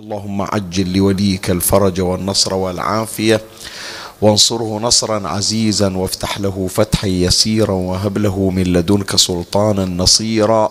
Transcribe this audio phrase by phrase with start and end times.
[0.00, 3.40] اللهم عجل لوليك الفرج والنصر والعافية.
[4.22, 10.70] وانصره نصرا عزيزا وافتح له فتحا يسيرا وهب له من لدنك سلطانا نصيرا.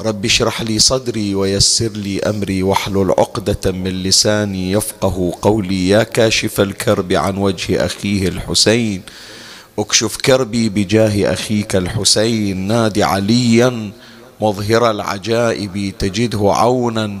[0.00, 2.62] رب اشرح لي صدري ويسر لي أمري.
[2.62, 5.88] واحلل عقدة من لساني يفقه قولي.
[5.88, 9.02] يا كاشف الكرب عن وجه أخيه الحسين.
[9.78, 12.56] اكشف كربي بجاه أخيك الحسين.
[12.56, 13.90] نادي عليا
[14.40, 17.20] مظهر العجائب تجده عونا.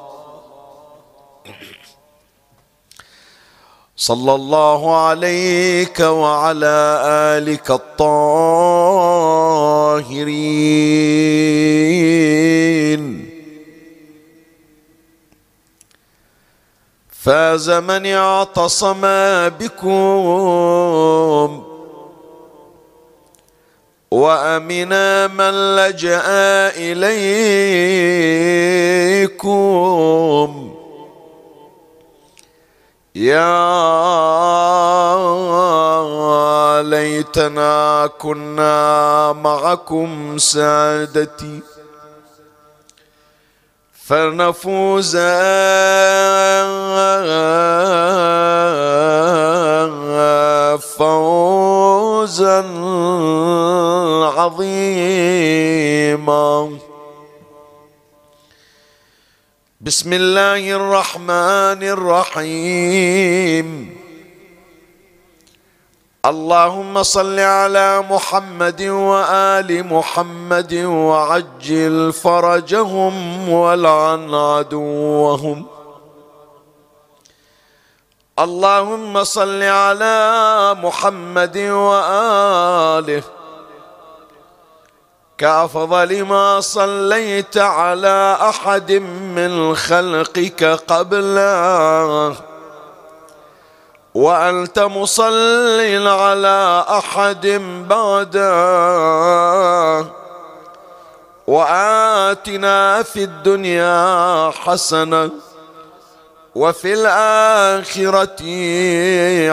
[4.01, 7.01] صلى الله عليك وعلى
[7.37, 8.81] آلك الطاهرين.
[17.11, 19.01] فاز من اعتصم
[19.59, 19.89] بكم
[24.11, 26.21] وامنا من لجأ
[26.77, 27.51] إليكم.
[33.15, 33.51] يا
[36.81, 41.59] ليتنا كنا معكم سادتي
[43.93, 45.17] فنفوز
[50.97, 52.61] فوزا
[54.37, 55.71] عظيما.
[59.83, 63.67] بسم الله الرحمن الرحيم
[66.25, 75.65] اللهم صل على محمد وال محمد وعجل فرجهم والعن عدوهم
[78.39, 80.17] اللهم صل على
[80.83, 83.23] محمد واله
[85.41, 88.91] كافضل ما صليت على أحد
[89.35, 92.35] من خلقك قبله
[94.13, 97.47] وأنت مصل على أحد
[97.89, 98.51] بعده
[101.47, 105.29] وآتنا في الدنيا حسنة
[106.55, 108.41] وفي الآخرة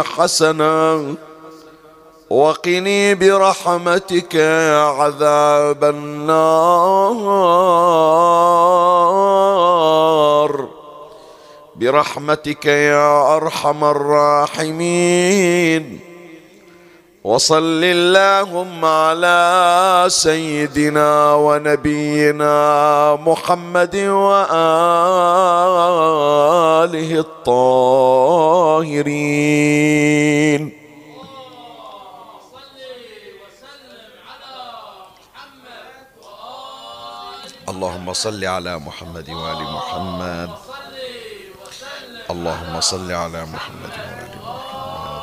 [0.02, 1.27] حسنة.
[2.30, 6.28] وقني برحمتك عذاب النار.
[11.76, 16.00] برحمتك يا أرحم الراحمين.
[17.24, 24.48] وصل اللهم على سيدنا ونبينا محمد وآله
[27.18, 29.02] الطاهرين.
[37.78, 40.50] اللهم صل على محمد وآل محمد.
[42.30, 45.22] اللهم صل على محمد وآل محمد.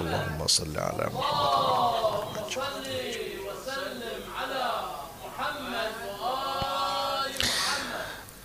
[0.00, 2.52] اللهم صل على محمد وآل محمد.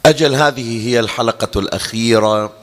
[0.05, 2.53] أجل هذه هي الحلقة الأخيرة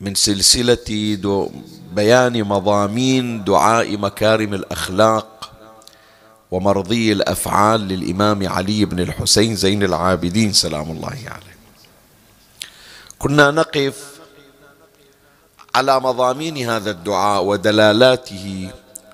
[0.00, 1.18] من سلسلة
[1.92, 5.41] بيان مضامين دعاء مكارم الأخلاق.
[6.52, 11.56] ومرضي الأفعال للإمام علي بن الحسين زين العابدين سلام الله عليه.
[13.18, 14.12] كنا نقف
[15.74, 18.70] على مضامين هذا الدعاء ودلالاته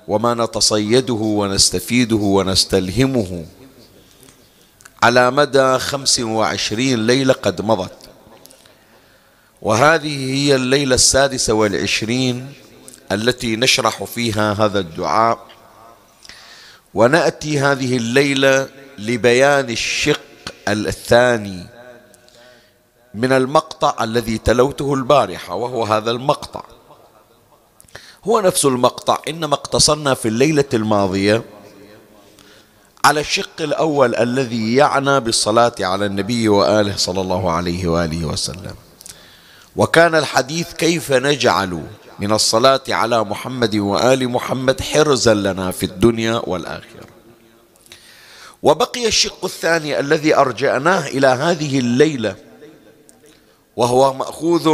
[0.07, 3.45] وما نتصيده ونستفيده ونستلهمه
[5.03, 8.09] على مدى خمس وعشرين ليلة قد مضت
[9.61, 12.53] وهذه هي الليلة السادسة والعشرين
[13.11, 15.48] التي نشرح فيها هذا الدعاء
[16.93, 20.19] ونأتي هذه الليلة لبيان الشق
[20.67, 21.67] الثاني
[23.13, 26.63] من المقطع الذي تلوته البارحة وهو هذا المقطع.
[28.27, 31.43] هو نفس المقطع إنما اقتصرنا في الليلة الماضية
[33.05, 38.75] على الشق الأول الذي يعنى بالصلاة على النبي وآله صلى الله عليه وآله وسلم.
[39.75, 41.83] وكان الحديث كيف نجعل
[42.19, 47.09] من الصلاة على محمد وآل محمد حرزا لنا في الدنيا والآخرة.
[48.63, 52.35] وبقي الشق الثاني الذي أرجعناه إلى هذه الليلة
[53.77, 54.69] وهو مأخوذ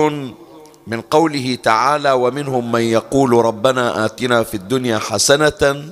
[0.88, 5.90] من قوله تعالى ومنهم من يقول ربنا آتنا في الدنيا حسنة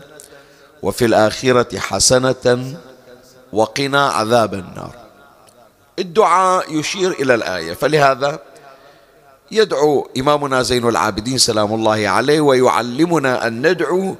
[0.81, 2.75] وفي الآخرة حسنة
[3.53, 4.95] وقنا عذاب النار.
[5.99, 8.39] الدعاء يشير إلى الآية فلهذا
[9.53, 14.15] يدعو إمامنا زين العابدين سلام الله عليه ويعلمنا أن ندعو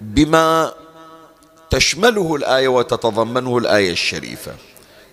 [0.00, 0.72] بما
[1.70, 4.54] تشمله الآية وتتضمنه الآية الشريفة.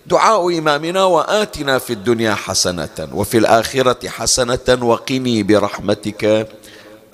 [0.06, 6.48] دعاء إمامنا وآتنا في الدنيا حسنة وفي الآخرة حسنة وقني برحمتك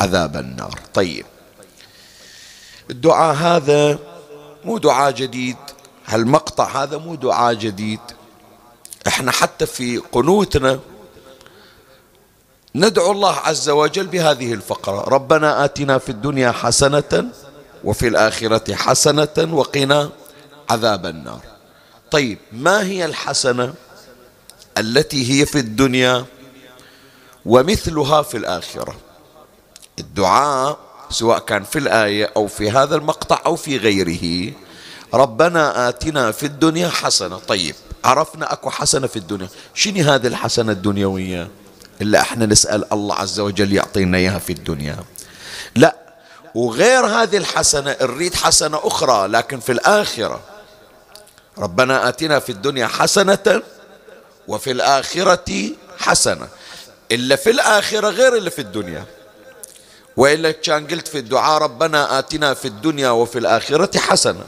[0.00, 0.78] عذاب النار.
[0.94, 1.26] طيب.
[2.90, 3.98] الدعاء هذا
[4.64, 5.56] مو دعاء جديد.
[6.06, 8.00] هالمقطع هذا مو دعاء جديد.
[9.06, 10.80] إحنا حتى في قنوتنا
[12.74, 15.00] ندعو الله عز وجل بهذه الفقرة.
[15.00, 17.24] ربنا آتنا في الدنيا حسنة
[17.84, 20.10] وفي الآخرة حسنة وقنا
[20.70, 21.40] عذاب النار.
[22.10, 23.74] طيب ما هي الحسنة
[24.78, 26.24] التي هي في الدنيا
[27.46, 28.96] ومثلها في الآخرة؟
[29.98, 30.78] الدعاء
[31.10, 34.52] سواء كان في الآية أو في هذا المقطع أو في غيره.
[35.14, 37.38] ربنا آتنا في الدنيا حسنة.
[37.38, 37.74] طيب
[38.04, 39.48] عرفنا أكو حسنة في الدنيا.
[39.74, 41.61] شنو هذه الحسنة الدنيوية؟
[42.02, 44.96] إلا إحنا نسأل الله عز وجل يعطينا إياها في الدنيا.
[45.76, 45.96] لا
[46.54, 50.40] وغير هذه الحسنة نريد حسنة أخرى لكن في الآخرة.
[51.58, 53.62] ربنا آتنا في الدنيا حسنة
[54.48, 56.48] وفي الآخرة حسنة.
[57.12, 59.04] إلا في الآخرة غير اللي في الدنيا.
[60.16, 64.44] وإلا كان قلت في الدعاء ربنا آتنا في الدنيا وفي الآخرة حسنة.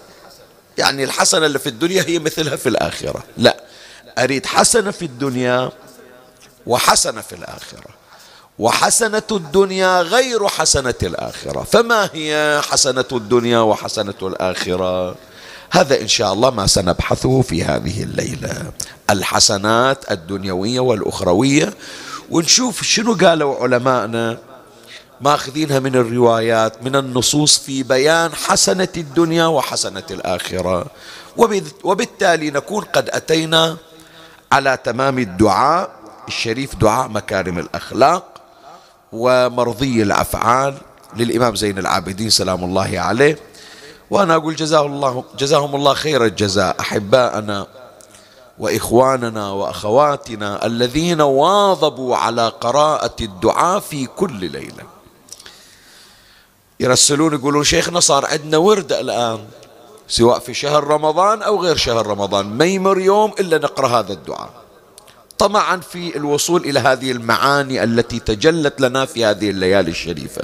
[0.78, 3.22] يعني الحسنة اللي في الدنيا هي مثلها في الآخرة.
[3.36, 3.56] لا
[4.18, 5.70] أريد حسنة في الدنيا
[6.66, 7.90] وحسنة في الآخرة.
[8.58, 11.62] وحسنة الدنيا غير حسنة الآخرة.
[11.62, 15.14] فما هي حسنة الدنيا وحسنة الآخرة؟
[15.70, 18.72] هذا إن شاء الله ما سنبحثه في هذه الليلة.
[19.10, 21.74] الحسنات الدنيوية والأخروية.
[22.30, 24.38] ونشوف شنو قالوا علماءنا
[25.20, 30.86] ماخذينها من الروايات من النصوص في بيان حسنة الدنيا وحسنة الآخرة.
[31.84, 33.76] وبالتالي نكون قد أتينا
[34.52, 36.03] على تمام الدعاء.
[36.28, 38.24] الشريف دعاء مكارم الأخلاق
[39.12, 40.74] ومرضي الأفعال
[41.16, 43.38] للإمام زين العابدين سلام الله عليه.
[44.10, 47.66] وأنا أقول جزاه الله جزاهم الله خير الجزاء أحباءنا
[48.58, 54.84] وإخواننا وأخواتنا الذين واظبوا على قراءة الدعاء في كل ليلة.
[56.80, 59.44] يرسلون يقولون شيخنا صار عندنا ورد الآن
[60.08, 64.63] سواء في شهر رمضان أو غير شهر رمضان ما يمر يوم إلا نقرأ هذا الدعاء.
[65.38, 70.42] طمعا في الوصول إلى هذه المعاني التي تجلت لنا في هذه الليالي الشريفة.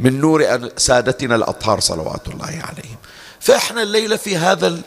[0.00, 2.96] من نور سادتنا الأطهار صلوات الله عليهم.
[3.40, 4.78] فإحنا الليلة في هذا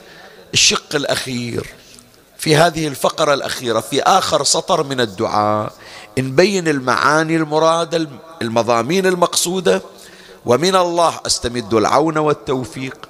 [0.54, 1.74] الشق الأخير
[2.38, 5.74] في هذه الفقرة الأخيرة في آخر سطر من الدعاء
[6.18, 8.08] نبين المعاني المرادة
[8.42, 9.82] المضامين المقصودة.
[10.46, 13.10] ومن الله أستمد العون والتوفيق.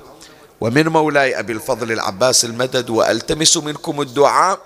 [0.61, 4.59] ومن مولاي أبي الفضل العباس المدد وألتمس منكم الدعاء.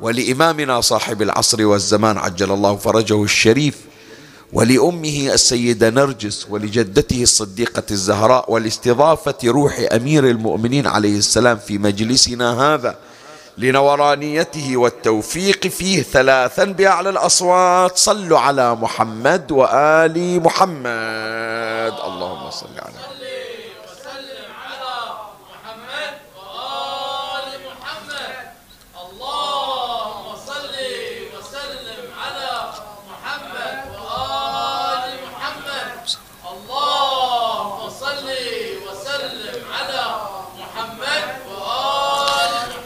[0.00, 3.74] ولإمامنا صاحب العصر والزمان عجل الله فرجه الشريف
[4.52, 12.96] ولأمه السيدة نرجس ولجدته الصديقة الزهراء ولاستضافة روح أمير المؤمنين عليه السلام في مجلسنا هذا
[13.58, 17.98] لنورانيته والتوفيق فيه ثلاثا بأعلى الأصوات.
[17.98, 21.94] صلوا على محمد وآل محمد.
[22.04, 22.94] اللهم صل على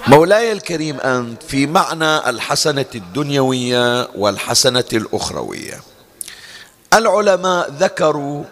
[0.09, 5.81] مولاي الكريم أنت في معنى الحسنة الدنيوية والحسنة الأخروية.
[6.95, 8.45] العلماء ذكروا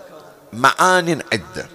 [0.53, 1.69] معان عدة.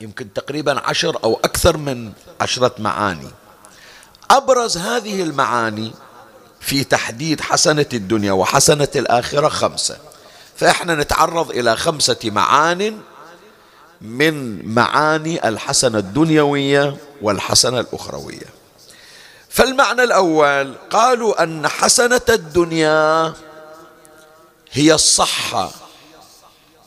[0.00, 3.30] يمكن تقريبا عشر أو أكثر من عشرة معاني.
[4.30, 5.92] أبرز هذه المعاني
[6.60, 9.96] في تحديد حسنة الدنيا وحسنة الآخرة خمسة.
[10.56, 12.98] فإحنا نتعرض إلى خمسة معان
[14.00, 18.65] من معاني الحسنة الدنيوية والحسنة الأخروية.
[19.56, 23.34] فالمعنى الأول قالوا أن حسنة الدنيا
[24.72, 25.70] هي الصحة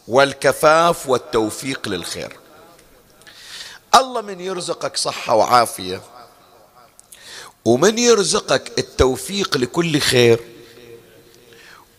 [0.08, 2.38] والكفاف والتوفيق للخير.
[3.96, 6.02] الله من يرزقك صحة وعافية
[7.66, 10.40] ومن يرزقك التوفيق لكل خير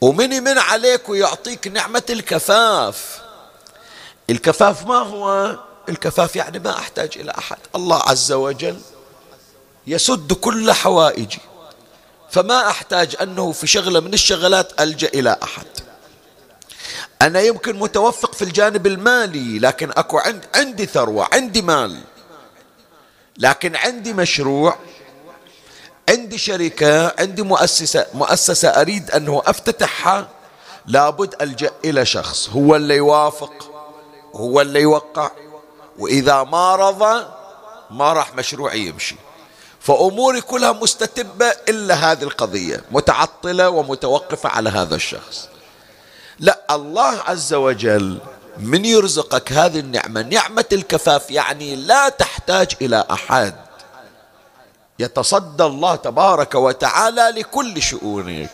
[0.01, 3.23] ومن يمن عليك ويعطيك نعمة الكفاف.
[4.31, 5.57] الكفاف ما هو؟
[5.89, 7.59] الكفاف يعني ما أحتاج إلى أحد.
[7.75, 8.81] الله عز وجل
[9.91, 11.39] يسد كل حوائجي.
[12.31, 15.67] فما أحتاج أنه في شغلة من الشغلات ألجأ إلى أحد.
[17.23, 22.01] أنا يمكن متوفق في الجانب المالي لكن أكو عند عندي ثروة عندي مال.
[23.39, 24.77] لكن عندي مشروع
[26.09, 30.29] عندي شركة عندي مؤسسة مؤسسة أريد أنه أفتتحها
[30.87, 32.49] لابد ألجأ إلى شخص.
[32.49, 33.71] هو اللي يوافق
[34.35, 35.31] هو اللي يوقع.
[35.99, 37.27] وإذا ما رضى
[37.91, 39.17] ما راح مشروعي يمشي.
[39.81, 45.49] فأموري كلها مستتبة إلا هذه القضية متعطلة ومتوقفة على هذا الشخص.
[46.39, 48.19] لا الله عز وجل
[48.59, 53.55] من يرزقك هذه النعمة نعمة الكفاف يعني لا تحتاج إلى أحد.
[54.99, 58.51] يتصدى الله تبارك وتعالى لكل شؤونك.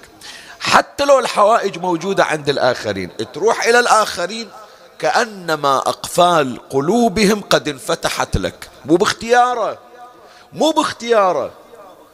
[0.60, 4.48] حتى لو الحوائج موجودة عند الآخرين تروح إلى الآخرين
[4.98, 8.68] كأنما أقفال قلوبهم قد انفتحت لك.
[8.84, 9.85] مو باختياره.
[10.52, 11.52] مو باختياره.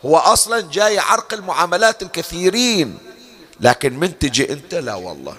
[0.04, 2.98] هو أصلا جاي عرق المعاملات الكثيرين.
[3.60, 5.36] لكن من تجي أنت؟ لا والله.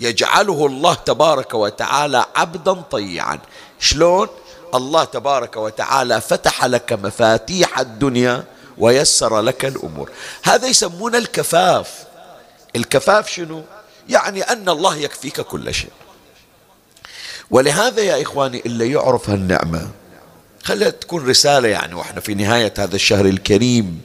[0.00, 3.38] يجعله الله تبارك وتعالى عبدا طيعا.
[3.80, 4.28] شلون؟
[4.74, 8.44] الله تبارك وتعالى فتح لك مفاتيح الدنيا
[8.78, 10.10] ويسر لك الأمور.
[10.42, 12.04] هذا يسمونه الكفاف.
[12.76, 13.62] الكفاف شنو؟
[14.08, 15.92] يعني أن الله يكفيك كل شيء.
[17.50, 19.90] ولهذا يا إخواني اللي يعرف هالنعمة.
[20.66, 24.02] خليها تكون رسالة يعني وإحنا في نهاية هذا الشهر الكريم.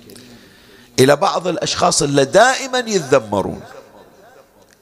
[0.99, 3.61] إلى بعض الأشخاص اللي دائما يتذمرون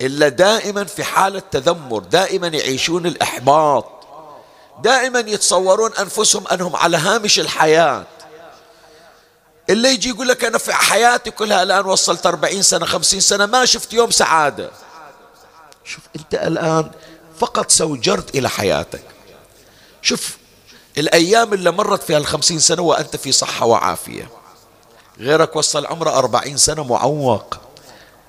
[0.02, 3.86] إلا دائما في حالة تذمر دائما يعيشون الإحباط
[4.84, 8.06] دائما يتصورون أنفسهم أنهم على هامش الحياة.
[9.70, 13.66] اللي يجي يقول لك أنا في حياتي كلها الآن وصلت أربعين سنة خمسين سنة ما
[13.66, 14.72] شفت يوم سعادة.
[15.84, 16.92] شوف أنت الآن
[17.40, 19.04] فقط سوجرت إلى حياتك.
[20.02, 20.38] شوف
[21.00, 24.29] الأيام اللي مرت فيها الخمسين سنة وأنت في صحة وعافية.
[25.20, 27.58] غيرك وصل عمره أربعين سنة معوق.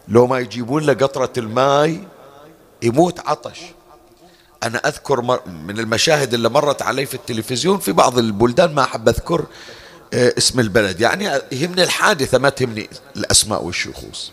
[0.08, 2.00] لو ما يجيبون له قطرة الماء
[2.82, 3.60] يموت عطش.
[4.62, 9.46] أنا أذكر من المشاهد اللي مرت علي في التلفزيون في بعض البلدان ما أحب أذكر
[10.14, 11.00] آه، اسم البلد.
[11.00, 14.32] يعني يهمني الحادثة ما تهمني الأسماء والشخوص.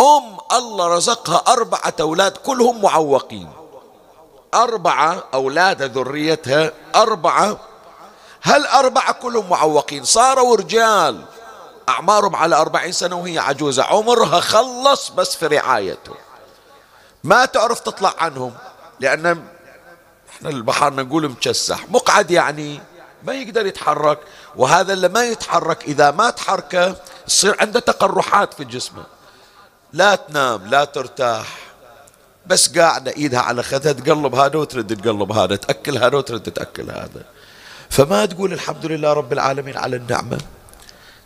[0.00, 3.48] أم الله رزقها أربعة أولاد كلهم معوقين.
[4.54, 7.60] أربعة أولاد ذريتها أربعة.
[8.42, 11.24] هل أربعة كلهم معوقين؟ صاروا رجال.
[11.88, 13.84] أعمارهم على أربعين سنة وهي عجوزة.
[13.84, 16.14] عمرها خلص بس في رعايته.
[17.24, 18.54] ما تعرف تطلع عنهم
[19.00, 19.44] لأن
[20.36, 21.88] إحنا البحر نقول مكسح.
[21.88, 22.82] مقعد يعني
[23.22, 24.18] ما يقدر يتحرك
[24.56, 26.96] وهذا اللي ما يتحرك إذا ما تحركه
[27.28, 29.04] يصير عنده تقرحات في جسمه.
[29.92, 31.69] لا تنام لا ترتاح.
[32.46, 37.24] بس قاعدة إيدها على خدها تقلب هذا وترد تقلب هذا تأكل هذا وترد تأكل هذا.
[37.90, 40.38] فما تقول الحمد لله رب العالمين على النعمة؟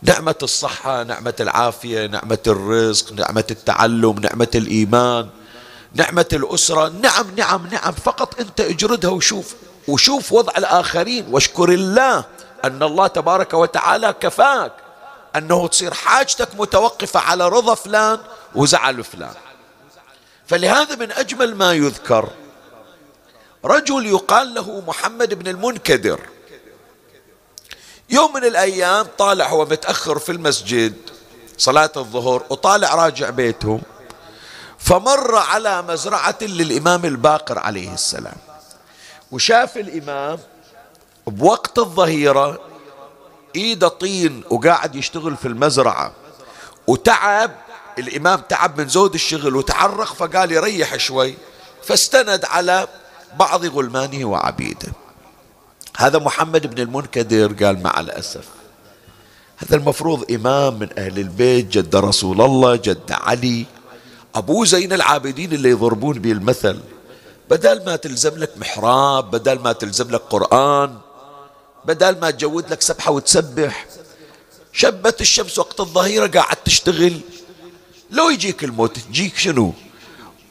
[0.03, 5.29] نعمة الصحة نعمة العافية نعمة الرزق نعمة التعلم نعمة الإيمان
[5.95, 6.89] نعمة الأسرة.
[6.89, 9.55] نعم نعم نعم فقط أنت اجردها وشوف
[9.89, 11.27] وشوف وضع الآخرين.
[11.31, 12.25] واشكر الله
[12.65, 14.73] أن الله تبارك وتعالى كفاك
[15.37, 18.19] أنه تصير حاجتك متوقفة على رضا فلان
[18.55, 19.35] وزعل فلان.
[20.47, 22.29] فلهذا من أجمل ما يذكر
[23.65, 26.21] رجل يقال له محمد بن المنكدر.
[28.11, 30.95] يوم من الأيام طالع هو متأخر في المسجد
[31.59, 33.81] صلاة الظهر وطالع راجع بيته
[34.79, 38.37] فمر على مزرعة للإمام الباقر عليه السلام.
[39.33, 40.39] وشاف الإمام
[41.27, 42.61] بوقت الظهيرة
[43.57, 46.13] إيده طين وقاعد يشتغل في المزرعة
[46.87, 47.51] وتعب
[47.99, 51.35] الإمام تعب من زود الشغل وتعرق فقال يريح شوي
[51.83, 52.89] فاستند على
[53.39, 54.93] بعض غلمانه وعبيده.
[55.97, 58.45] هذا محمد بن المنكدر قال مع الأسف
[59.57, 63.67] هذا المفروض إمام من أهل البيت جد رسول الله جد علي
[64.35, 66.81] أبو زين العابدين اللي يضربون به المثل
[67.51, 70.99] بدل ما تلزم لك محراب بدل ما تلزم لك قرآن
[71.85, 73.87] بدل ما تجود لك سبحة وتسبح
[74.73, 77.21] شبت الشمس وقت الظهيرة قاعد تشتغل.
[78.11, 79.73] لو يجيك الموت يجيك شنو؟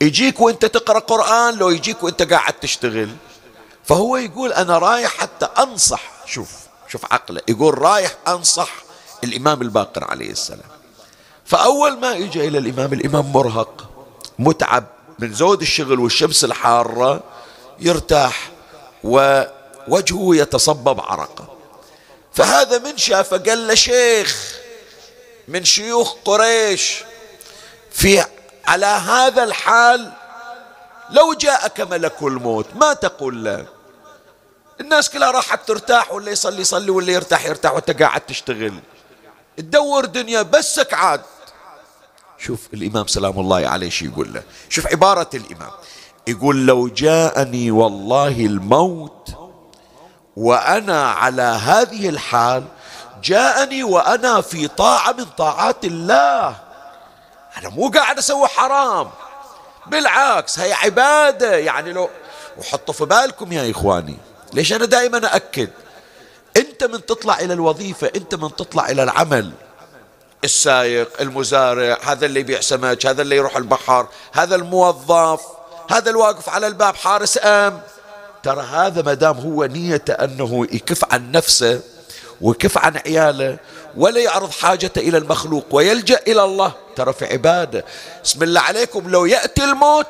[0.01, 3.09] يجيك وانت تقرأ قرآن لو يجيك وانت قاعد تشتغل.
[3.85, 6.51] فهو يقول أنا رايح حتى أنصح شوف
[6.87, 7.41] شوف عقله.
[7.47, 8.69] يقول رايح أنصح
[9.23, 10.69] الإمام الباقر عليه السلام.
[11.45, 13.89] فأول ما إجا إلى الإمام الإمام مرهق
[14.39, 14.85] متعب
[15.19, 17.23] من زود الشغل والشمس الحارة
[17.79, 18.51] يرتاح
[19.03, 21.47] ووجهه يتصبب عرقه.
[22.33, 24.57] فهذا من شافه قال له شيخ
[25.47, 27.03] من شيوخ قريش
[27.93, 28.25] في
[28.65, 30.11] على هذا الحال
[31.09, 33.65] لو جاءك ملك الموت ما تقول له؟
[34.81, 38.79] الناس كلها راحت ترتاح واللي يصلي يصلي واللي يرتاح يرتاح وانت قاعد تشتغل.
[39.57, 41.21] تدور دنيا بسك عاد.
[42.37, 45.71] شوف الإمام سلام الله عليه شو يقول له؟ شوف عبارة الإمام.
[46.27, 49.29] يقول لو جاءني والله الموت
[50.37, 52.63] وأنا على هذه الحال
[53.23, 56.62] جاءني وأنا في طاعة من طاعات الله.
[57.57, 59.09] أنا مو قاعد أسوي حرام.
[59.87, 61.57] بالعكس هي عبادة.
[61.57, 62.09] يعني لو
[62.57, 64.17] وحطوا في بالكم يا إخواني.
[64.53, 65.69] ليش أنا دائما أأكد؟
[66.57, 69.51] أنت من تطلع إلى الوظيفة أنت من تطلع إلى العمل.
[70.43, 75.41] السايق المزارع هذا اللي يبيع سمك هذا اللي يروح البحر هذا الموظف
[75.89, 77.81] هذا الواقف على الباب حارس أم.
[78.43, 81.81] ترى هذا ما دام هو نيته أنه يكف عن نفسه
[82.41, 83.57] ويكف عن عياله
[83.97, 86.71] ولا يعرض حاجته إلى المخلوق ويلجأ إلى الله.
[86.95, 87.85] ترى في عبادة
[88.23, 90.07] بسم الله عليكم لو يأتي الموت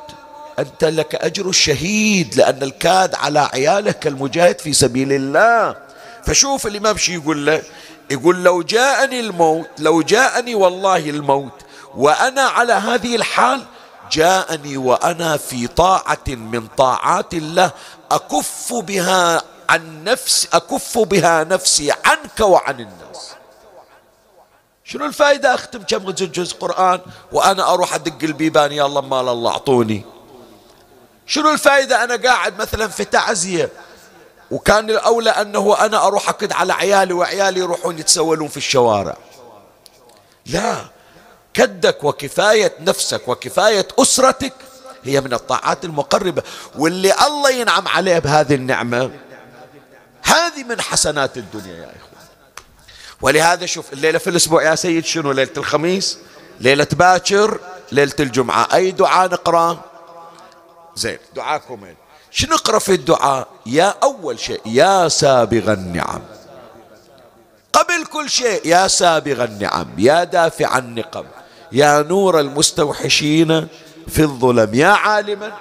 [0.60, 5.76] أنت لك أجر الشهيد لأن الكاد على عياله كالمجاهد في سبيل الله.
[6.26, 7.62] فشوف الإمام شي يقول له
[8.12, 11.54] يقول لو جاءني الموت لو جاءني والله الموت
[11.96, 13.64] وأنا على هذه الحال
[14.12, 17.72] جاءني وأنا في طاعة من طاعات الله
[18.12, 23.33] أكف بها عن نفسي أكف بها نفسي عنك وعن الناس.
[24.94, 27.00] شنو الفائدة أختم كم جزء قرآن
[27.32, 30.06] وأنا أروح أدق البيبان يا الله مال الله أعطوني.
[31.28, 33.70] شنو الفائدة أنا قاعد مثلا في تعزية
[34.52, 39.18] وكان الأولى أنه أنا أروح أكد على عيالي وعيالي يروحون يتسولون في الشوارع.
[40.46, 40.76] لا
[41.54, 44.54] كدك وكفاية نفسك وكفاية أسرتك
[45.04, 46.44] هي من الطاعات المقربة
[46.76, 49.12] واللي الله ينعم عليه بهذه النعمة.
[50.24, 52.13] هذه من حسنات الدنيا يا إخوان.
[53.24, 56.18] ولهذا شوف الليلة في الأسبوع يا سيد شنو؟ ليلة الخميس
[56.60, 57.60] ليلة باكر
[57.92, 58.68] ليلة الجمعة.
[58.74, 59.80] أي دعاء نقرأ؟
[60.96, 61.94] زين دعاكم
[62.32, 66.22] شنو نقرأ في الدعاء؟ يا أول شيء يا سابغ النعم.
[67.74, 71.26] قبل كل شيء يا سابغ النعم يا دافع النقم
[71.72, 73.68] يا نور المستوحشين
[74.08, 75.52] في الظلم يا عالما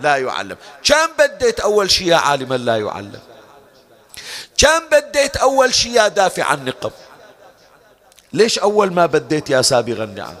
[0.00, 0.56] لا يعلم.
[0.84, 3.20] كم بديت أول شيء يا عالما لا يعلم؟
[4.58, 6.90] كم بديت أول شيء يا دافع النقم؟
[8.34, 10.34] ليش أول ما بديت يا سابغ النعم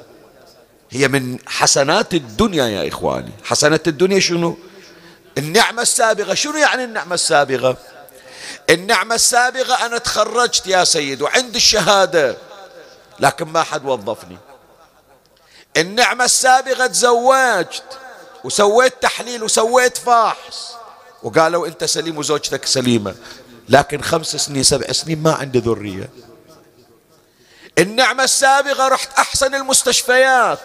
[0.90, 3.32] هي من حسنات الدنيا يا إخواني.
[3.44, 4.56] حسنات الدنيا شنو؟
[5.38, 7.76] النعمة السابغة شنو يعني النعمة السابغة
[8.70, 12.36] النعمة السابغة أنا تخرجت يا سيد وعندي الشهادة
[13.20, 14.38] لكن ما حد وظفني.
[15.76, 17.98] النعمة السابغة تزوجت
[18.44, 20.72] وسويت تحليل وسويت فحص
[21.22, 23.14] وقالوا أنت سليم وزوجتك سليمة
[23.68, 26.08] لكن خمس سنين سبع سنين ما عندي ذرية.
[27.78, 30.58] النعمة السابغة رحت أحسن المستشفيات.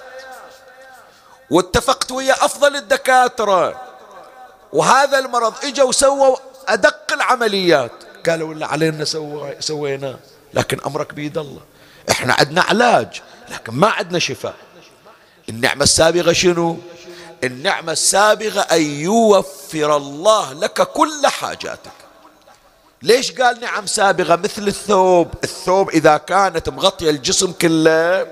[1.49, 3.81] واتفقت ويا أفضل الدكاترة.
[4.73, 7.91] وهذا المرض اجوا وسووا أدق العمليات.
[8.29, 9.05] قالوا لا علينا
[9.59, 10.19] سوينا.
[10.53, 11.61] لكن أمرك بيد الله.
[12.11, 14.55] إحنا عندنا علاج لكن ما عندنا شفاء.
[15.49, 16.77] النعمة السابغة شنو؟
[17.43, 21.91] النعمة السابغة أن يوفر الله لك كل حاجاتك.
[23.01, 28.27] ليش قال نعم سابغة مثل الثوب؟ الثوب إذا كانت مغطية الجسم كله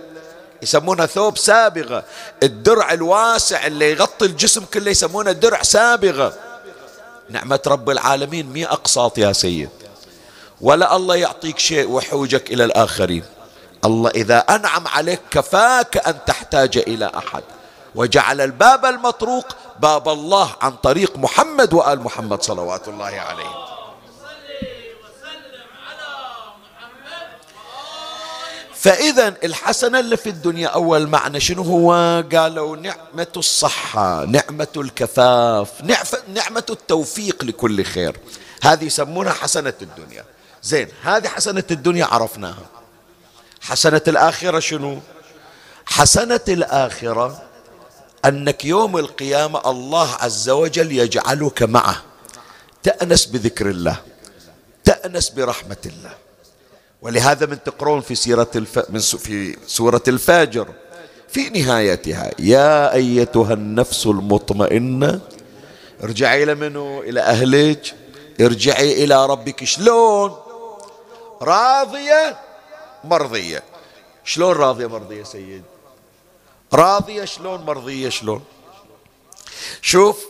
[0.62, 2.03] يسمونها ثوب سابغة.
[2.43, 6.34] الدرع الواسع اللي يغطي الجسم كله يسمونه درع سابغة.
[7.30, 9.69] نعمة رب العالمين مي أقساط يا سيد.
[10.62, 13.23] ولا الله يعطيك شيء وحوجك إلى الآخرين.
[13.86, 17.43] الله إذا أنعم عليك كفاك أن تحتاج إلى أحد.
[17.95, 19.45] وجعل الباب المطروق
[19.80, 23.77] باب الله عن طريق محمد وآل محمد صلوات الله عليه.
[28.88, 31.91] فإذا الحسنة اللي في الدنيا أول معنى شنو هو؟
[32.32, 35.69] قالوا نعمة الصحة نعمة الكفاف
[36.28, 38.17] نعمة التوفيق لكل خير.
[38.63, 40.26] هذه يسمونها حسنة الدنيا.
[40.63, 42.65] زين هذه حسنة الدنيا عرفناها.
[43.62, 45.00] حسنة الآخرة شنو؟
[45.86, 47.41] حسنة الآخرة
[48.26, 52.04] أنك يوم القيامة الله عز وجل يجعلك معه.
[52.84, 53.97] تأنس بذكر الله
[54.84, 56.27] تأنس برحمة الله.
[57.08, 58.89] ولهذا من تقرون في سيرة الف...
[58.89, 59.15] من س...
[59.15, 60.67] في سورة الفاجر.
[61.28, 65.20] في نهايتها يا أيتها النفس المطمئنة
[66.04, 67.96] ارجعي إلى منو؟ إلى أهلك.
[68.41, 69.63] ارجعي إلى ربك.
[69.63, 70.36] شلون؟
[71.41, 72.38] راضية
[73.04, 73.63] مرضية.
[74.24, 75.63] شلون راضية مرضية سيد؟
[76.74, 78.43] راضية شلون مرضية شلون؟
[79.82, 80.26] شوف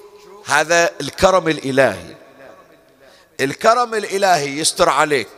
[0.46, 2.16] هذا الكرم الإلهي.
[3.42, 5.37] الكرم الإلهي يستر عليك.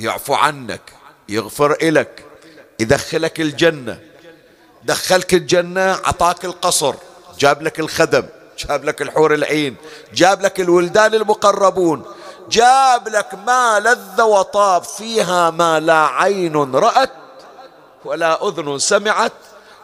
[0.00, 0.80] يعفو عنك
[1.28, 2.24] يغفر إلك
[2.80, 4.00] يدخلك الجنة.
[4.82, 6.94] دخلك الجنة عطاك القصر
[7.38, 8.26] جاب لك الخدم
[8.58, 9.76] جاب لك الحور العين
[10.14, 12.04] جاب لك الولدان المقربون
[12.50, 17.10] جاب لك ما لذ وطاب فيها ما لا عين رأت
[18.04, 19.32] ولا أذن سمعت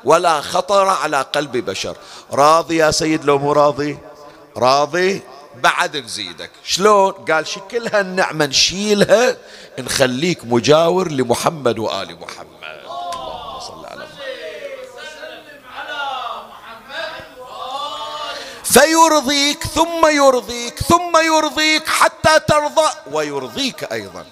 [0.05, 1.97] ولا خطر على قلب بشر.
[2.33, 3.99] راضي يا سيد لو مو راضي؟
[4.57, 5.23] راضي؟
[5.63, 6.51] بعد نزيدك.
[6.65, 9.37] شلون؟ قال شكل هالنعمة نشيلها
[9.79, 12.81] نخليك مجاور لمحمد وآل محمد.
[12.85, 14.07] اللهم صل على
[18.65, 24.25] فيرضيك ثم يرضيك ثم يرضيك حتى ترضى ويرضيك أيضا.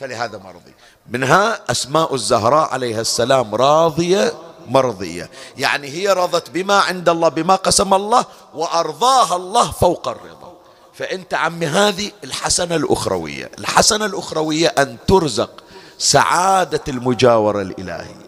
[0.00, 0.74] فلهذا مرضي
[1.10, 4.32] منها أسماء الزهراء عليها السلام راضية
[4.66, 5.30] مرضية.
[5.56, 8.24] يعني هي رضت بما عند الله بما قسم الله
[8.54, 10.35] وأرضاها الله فوق الرضا.
[10.98, 13.50] فأنت عمي هذه الحسنة الأخروية.
[13.58, 15.62] الحسنة الأخروية أن ترزق
[15.98, 18.26] سعادة المجاورة الإلهية.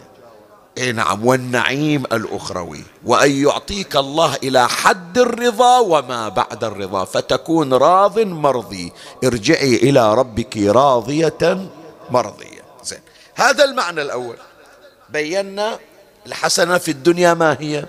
[0.79, 2.85] إي نعم والنعيم الأخروي.
[3.05, 7.05] وأن يعطيك الله إلى حد الرضا وما بعد الرضا.
[7.05, 8.93] فتكون راض مرضي.
[9.25, 11.69] ارجعي إلى ربك راضية
[12.11, 12.63] مرضية.
[12.85, 13.01] زين.
[13.35, 14.37] هذا المعنى الأول.
[15.11, 15.79] بينا
[16.27, 17.85] الحسنة في الدنيا ما هي؟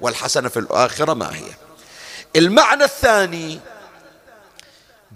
[0.00, 1.44] والحسنة في الآخرة ما هي؟
[2.36, 3.60] المعنى الثاني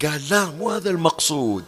[0.05, 1.63] قال لا مو هذا المقصود.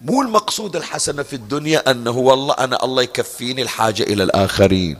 [0.00, 4.98] مو المقصود الحسنة في الدنيا أنه والله أنا الله يكفيني الحاجة إلى الآخرين.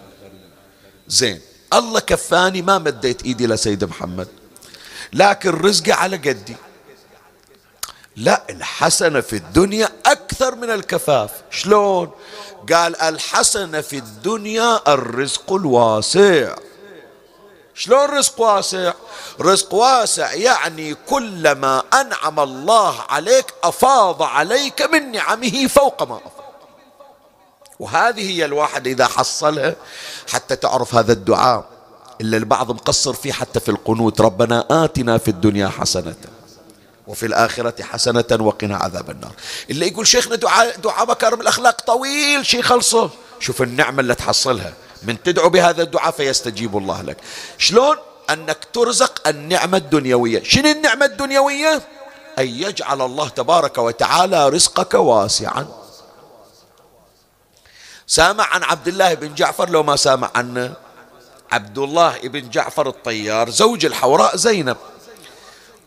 [1.09, 1.40] زين
[1.72, 4.28] الله كفاني ما مديت إيدي لسيد محمد.
[5.12, 6.57] لكن رزقي على قدي.
[8.16, 11.31] لا الحسنة في الدنيا أكثر من الكفاف.
[11.50, 12.11] شلون؟
[12.72, 16.57] قال الحسنة في الدنيا الرزق الواسع.
[17.79, 18.93] شلون رزق واسع؟
[19.41, 26.45] رزق واسع يعني كلما أنعم الله عليك أفاض عليك من نعمه فوق ما أفاض.
[27.81, 29.75] وهذه هي الواحد إذا حصلها
[30.33, 31.64] حتى تعرف هذا الدعاء
[32.21, 36.17] إلا البعض مقصر فيه حتى في القنوت ربنا آتنا في الدنيا حسنة
[37.07, 39.33] وفي الآخرة حسنة وقنا عذاب النار.
[39.71, 43.11] اللي يقول شيخنا دعاء, دعاء مكارم الأخلاق طويل شي خلصه
[43.41, 44.73] شوف النعمة اللي تحصلها.
[45.02, 47.16] من تدعو بهذا الدعاء فيستجيب الله لك.
[47.58, 47.96] شلون؟
[48.30, 50.42] أنك ترزق النعمة الدنيوية.
[50.42, 51.82] شنو النعمة الدنيوية؟
[52.38, 55.66] أن يجعل الله تبارك وتعالى رزقك واسعا.
[58.06, 60.74] سامع عن عبد الله بن جعفر؟ لو ما سامع عنه.
[61.52, 64.76] عبد الله بن جعفر الطيار زوج الحوراء زينب.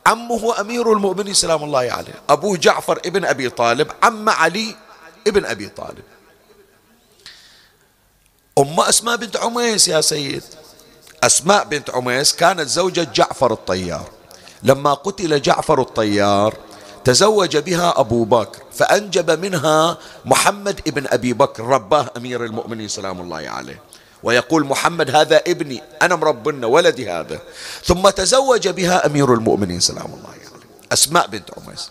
[0.05, 2.13] عمه أمير المؤمنين سلام الله عليه.
[2.29, 4.75] أبوه جعفر ابن أبي طالب عم علي
[5.27, 6.03] ابن أبي طالب.
[8.61, 10.43] أم أسماء بنت عميس يا سيد.
[11.23, 14.09] أسماء بنت عميس كانت زوجة جعفر الطيار.
[14.63, 16.53] لما قتل جعفر الطيار
[17.03, 23.49] تزوج بها أبو بكر فأنجب منها محمد ابن أبي بكر رباه أمير المؤمنين سلام الله
[23.49, 23.81] عليه.
[24.23, 27.39] ويقول محمد هذا ابني أنا مربنا ولدي هذا.
[27.85, 30.41] ثم تزوج بها أمير المؤمنين سلام الله عليه.
[30.91, 31.89] أسماء بنت عميس.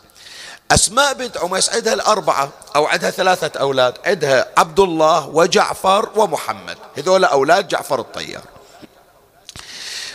[0.70, 6.76] أسماء بنت عميس عندها الأربعة أو عندها ثلاثة أولاد عندها عبد الله وجعفر ومحمد.
[6.96, 8.42] هذول أولاد جعفر الطيار.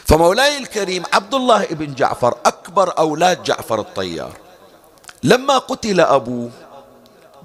[0.06, 4.32] فمولاي الكريم عبد الله بن جعفر أكبر أولاد جعفر الطيار.
[5.24, 6.50] لما قتل أبوه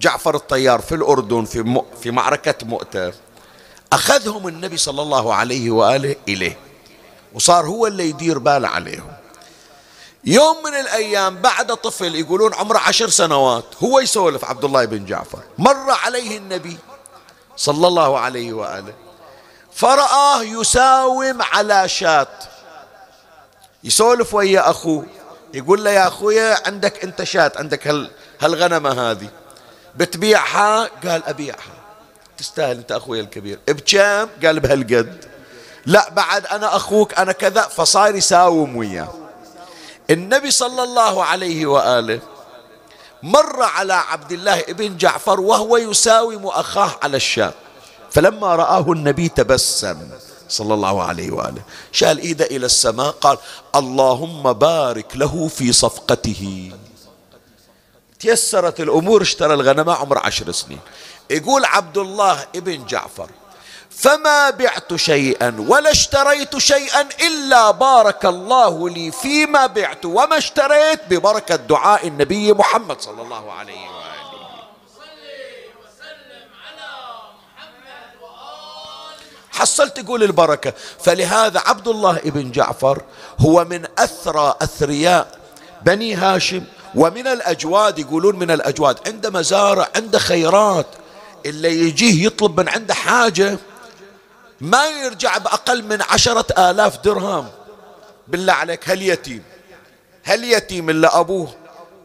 [0.01, 3.13] جعفر الطيار في الأردن في, في معركة مؤتة
[3.93, 6.59] أخذهم النبي صلى الله عليه وآله إليه
[7.35, 9.13] وصار هو اللي يدير بال عليهم.
[10.25, 15.39] يوم من الأيام بعد طفل يقولون عمره عشر سنوات هو يسولف عبد الله بن جعفر.
[15.59, 16.79] مر عليه النبي
[17.57, 18.95] صلى الله عليه وآله
[19.73, 22.39] فرآه يساوم على شاة.
[23.85, 25.07] يسولف ويا أخوه
[25.55, 29.29] يقول له يا أخويا عندك أنت شاة عندك هال هالغنمة هذه.
[29.97, 31.75] بتبيعها؟ قال أبيعها.
[32.39, 33.59] تستاهل أنت أخويا الكبير.
[33.69, 35.25] بكم قال بهالقد.
[35.87, 37.63] لا بعد أنا أخوك أنا كذا.
[37.63, 39.15] فصار يساوم وياه.
[40.11, 42.21] النبي صلى الله عليه وآله
[43.23, 47.53] مر على عبد الله بن جعفر وهو يساوم اخاه على الشام.
[48.11, 50.09] فلما رآه النبي تبسم
[50.49, 51.63] صلى الله عليه وآله.
[51.93, 53.39] شال إيده إلى السماء قال
[53.75, 56.73] اللهم بارك له في صفقته.
[58.21, 60.81] تيسرت الأمور اشترى الغنم عمر عشر سنين.
[61.31, 63.31] يقول عبد الله ابن جعفر
[63.91, 71.57] فما بعت شيئا ولا اشتريت شيئا الا بارك الله لي فيما بعت وما اشتريت ببركه
[71.57, 74.21] دعاء النبي محمد صلى الله عليه واله
[79.53, 80.73] حصلت تقول البركة.
[81.01, 83.03] فلهذا عبد الله ابن جعفر
[83.39, 85.39] هو من أثرى أثرياء
[85.83, 90.87] بني هاشم ومن الأجواد يقولون من الأجواد عنده مزارع عنده خيرات
[91.47, 93.59] اللي يجيه يطلب من عنده حاجة
[94.61, 97.49] ما يرجع بأقل من عشرة آلاف درهم.
[98.29, 99.43] بالله عليك هل يتيم؟
[100.25, 101.49] هل يتيم اللي أبوه؟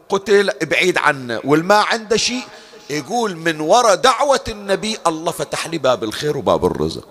[0.08, 2.42] قتل بعيد عنه والما عنده شيء
[2.90, 7.08] يقول من وراء دعوة النبي الله فتح لي باب الخير وباب الرزق.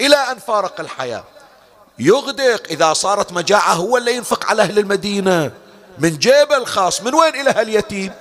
[0.00, 1.24] إلى أن فارق الحياة.
[1.98, 5.52] يغدق إذا صارت مجاعة هو اللي ينفق على أهل المدينة.
[5.98, 8.12] من جيبه الخاص من وين إلى اليتيم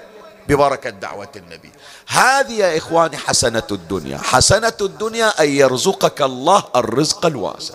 [0.48, 1.72] ببركة دعوة النبي.
[2.08, 4.18] هذه يا إخواني حسنة الدنيا.
[4.18, 7.74] حسنة الدنيا أن يرزقك الله الرزق الواسع.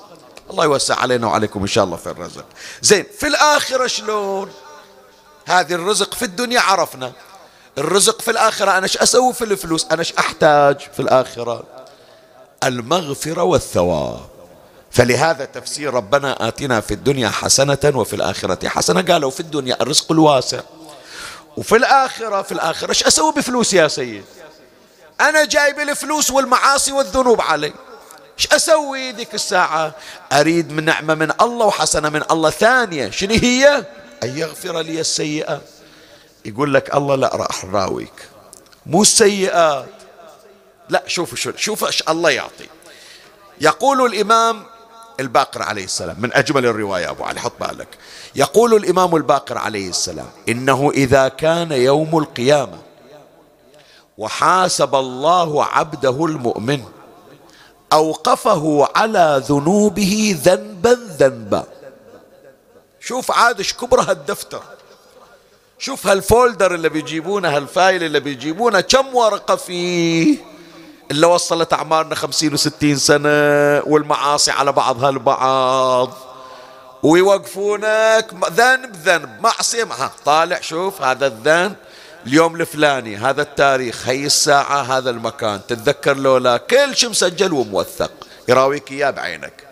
[0.50, 2.44] الله يوسع علينا وعليكم إن شاء الله في الرزق.
[2.82, 4.50] زين في الآخرة شلون؟
[5.46, 7.12] هذه الرزق في الدنيا عرفنا.
[7.78, 11.64] الرزق في الآخرة أنا إيش أسوي في الفلوس؟ أنا إيش أحتاج في الآخرة؟
[12.64, 14.20] المغفرة والثواب.
[14.90, 19.02] فلهذا تفسير ربنا آتنا في الدنيا حسنة وفي الآخرة حسنة.
[19.02, 20.60] قالوا في الدنيا الرزق الواسع.
[21.56, 24.24] وفي الآخرة في الآخرة إيش أسوي بفلوس يا سيد؟
[25.20, 27.72] أنا جايب الفلوس والمعاصي والذنوب علي.
[28.38, 29.94] إيش أسوي ذيك الساعة؟
[30.32, 32.50] أريد من نعمة من الله وحسنة من الله.
[32.50, 33.84] ثانية شنو هي؟
[34.22, 35.60] أن يغفر لي السيئة.
[36.44, 38.28] يقول لك الله لا راح راويك.
[38.86, 39.88] مو السيئات.
[40.88, 42.68] لا شوفوا شو شوفوا إيش الله يعطي.
[43.60, 44.66] يقول الإمام
[45.20, 46.16] الباقر عليه السلام.
[46.18, 47.88] من أجمل الرواية أبو علي حط بالك.
[48.34, 52.78] يقول الإمام الباقر عليه السلام إنه إذا كان يوم القيامة
[54.18, 56.82] وحاسب الله عبده المؤمن
[57.92, 61.64] أوقفه على ذنوبه ذنبا ذنبا.
[63.00, 64.62] شوف عادش كبر هالدفتر
[65.78, 70.51] شوف هالفولدر اللي بيجيبونه هالفايل اللي بيجيبونه كم ورقة فيه؟
[71.12, 73.28] إلا وصلت أعمارنا خمسين وستين سنة
[73.86, 76.12] والمعاصي على بعضها البعض.
[77.02, 79.84] ويوقفونك ذنب ذنب معصية.
[79.84, 81.74] معها طالع شوف هذا الذنب.
[82.26, 85.60] اليوم الفلاني هذا التاريخ هي الساعة هذا المكان.
[85.68, 88.10] تتذكر لولا كل شيء مسجل وموثق.
[88.48, 89.64] يراويك إياه بعينك.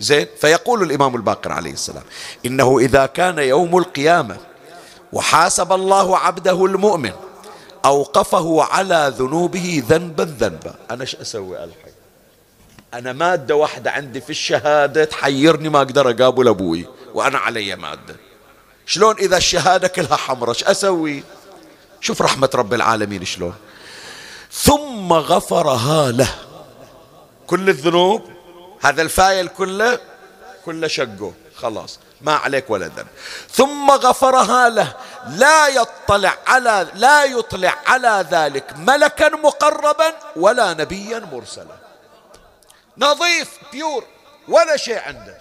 [0.00, 2.02] زين؟ فيقول الإمام الباقر عليه السلام
[2.46, 4.36] إنه إذا كان يوم القيامة
[5.12, 7.12] وحاسب الله عبده المؤمن
[7.84, 10.74] أوقفه على ذنوبه ذنبا ذنبا.
[10.90, 11.92] أنا إيش أسوي الحين؟
[12.94, 18.16] أنا مادة واحدة عندي في الشهادة تحيرني ما أقدر أقابل أبوي وأنا علي مادة.
[18.86, 21.22] شلون إذا الشهادة كلها حمرة إيش أسوي؟
[22.00, 23.54] شوف رحمة رب العالمين شلون.
[24.52, 26.34] ثم غفرها له.
[27.46, 28.22] كل الذنوب؟
[28.80, 29.98] هذا ال file كله؟
[30.64, 31.32] كله شقه.
[31.56, 31.98] خلاص.
[32.20, 33.06] ما عليك ولا ذنب
[33.52, 34.94] ثم غفرها له.
[35.28, 41.76] لا يطلع على لا يطلع على ذلك ملكا مقربا ولا نبيا مرسلا.
[42.98, 44.04] نظيف pure
[44.48, 45.38] ولا شيء عنده.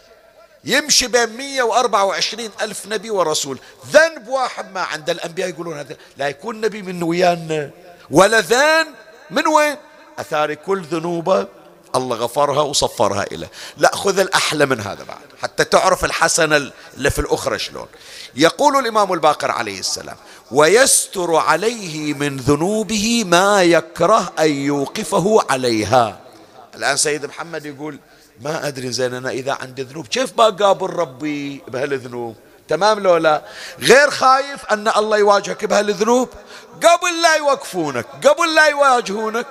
[0.64, 3.60] يمشي بين 124 ألف نبي ورسول.
[3.92, 7.70] ذنب واحد ما عند الأنبياء يقولون هذا لا يكون نبي من ويانا.
[8.12, 8.96] ولا ذنب
[9.30, 9.76] من وين؟
[10.20, 11.48] أثار كل ذنوبه
[11.96, 13.52] الله غفرها وصفرها إليه.
[13.78, 17.88] لا خذ الأحلى من هذا بعد حتى تعرف الحسنة اللي في الأخرى شلون.
[18.36, 20.16] يقول الإمام الباقر عليه السلام
[20.52, 26.20] ويستر عليه من ذنوبه ما يكره أن يوقفه عليها.
[26.76, 28.00] الآن سيد محمد يقول
[28.42, 32.36] ما أدري زين أنا إذا عندي ذنوب كيف بقابل ربي بهالذنوب
[32.68, 33.42] تمام لو لا؟
[33.80, 36.30] غير خايف أن الله يواجهك بهالذنوب
[36.76, 39.46] قبل لا يوقفونك قبل لا يواجهونك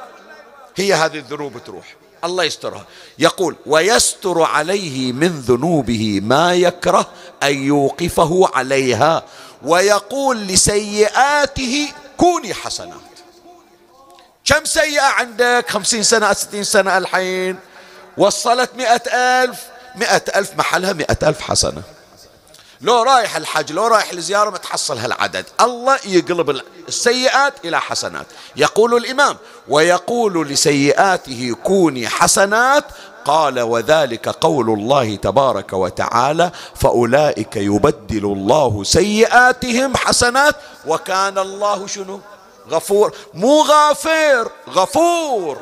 [0.76, 1.94] هي هذه الذنوب تروح.
[2.26, 2.84] الله يسترها.
[3.18, 7.06] يقول ويستر عليه من ذنوبه ما يكره
[7.42, 9.22] أن يوقفه عليها
[9.62, 13.00] ويقول لسيئاته كوني حسنات
[14.44, 17.58] كم سيئة عندك؟ خمسين سنة ستين سنة الحين.
[18.16, 19.60] وصلت مئة ألف
[19.96, 21.82] مئة ألف محلها مئة ألف حسنة.
[22.80, 25.46] لو رايح الحج لو رايح الزيارة ما تحصل هالعدد.
[25.60, 28.26] الله يقلب السيئات إلى حسنات.
[28.56, 29.36] يقول الإمام
[29.68, 32.84] ويقول لسيئاته كوني حسنات.
[33.24, 40.54] قال وذلك قول الله تبارك وتعالى فأولئك يبدل الله سيئاتهم حسنات.
[40.86, 42.20] وكان الله شنو؟
[42.70, 43.14] غفور.
[43.34, 45.60] مو غافر غفور.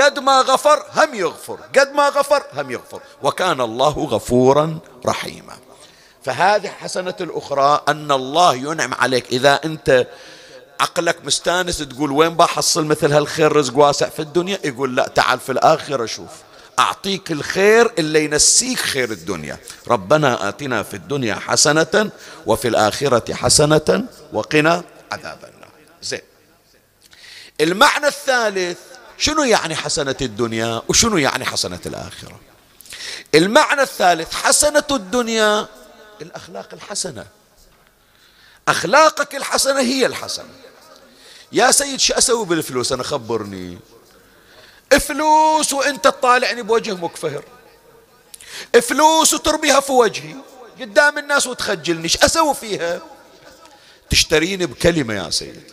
[0.00, 3.00] قد ما غفر هم يغفر قد ما غفر هم يغفر.
[3.22, 5.69] وكان الله غفورا رحيما.
[6.24, 9.26] فهذه حسنة الأخرى أن الله ينعم عليك.
[9.32, 10.06] إذا أنت
[10.80, 15.52] عقلك مستانس تقول وين بحصل مثل هالخير رزق واسع في الدنيا يقول لا تعال في
[15.52, 16.30] الآخرة شوف.
[16.78, 19.58] أعطيك الخير اللي ينسيك خير الدنيا.
[19.88, 22.10] ربنا آتنا في الدنيا حسنة
[22.46, 25.70] وفي الآخرة حسنة وقنا عذاب النار.
[26.02, 26.20] زين.
[27.60, 28.78] المعنى الثالث
[29.18, 32.40] شنو يعني حسنة الدنيا وشنو يعني حسنة الآخرة؟
[33.34, 35.68] المعنى الثالث حسنة الدنيا
[36.22, 37.26] الأخلاق الحسنة.
[38.68, 40.54] أخلاقك الحسنة هي الحسنة
[41.52, 43.78] يا سيد شو أسوي بالفلوس؟ أنا خبرني.
[45.00, 47.44] فلوس وأنت تطالعني بوجه مكفهر.
[48.82, 50.34] فلوس وتربيها في وجهي.
[50.80, 52.04] قدام الناس وتخجلني.
[52.04, 53.00] إيش أسوي فيها؟
[54.10, 55.72] تشتريني بكلمة يا سيد.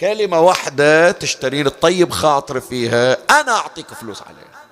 [0.00, 3.16] كلمة واحدة تشتريني الطيب خاطر فيها.
[3.40, 4.64] أنا أعطيك فلوس عليها.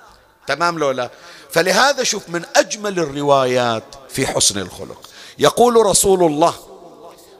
[0.47, 1.11] تمام لو لا؟
[1.57, 5.11] فلهذا شوف من أجمل الروايات في حسن الخلق.
[5.39, 6.55] يقول رسول الله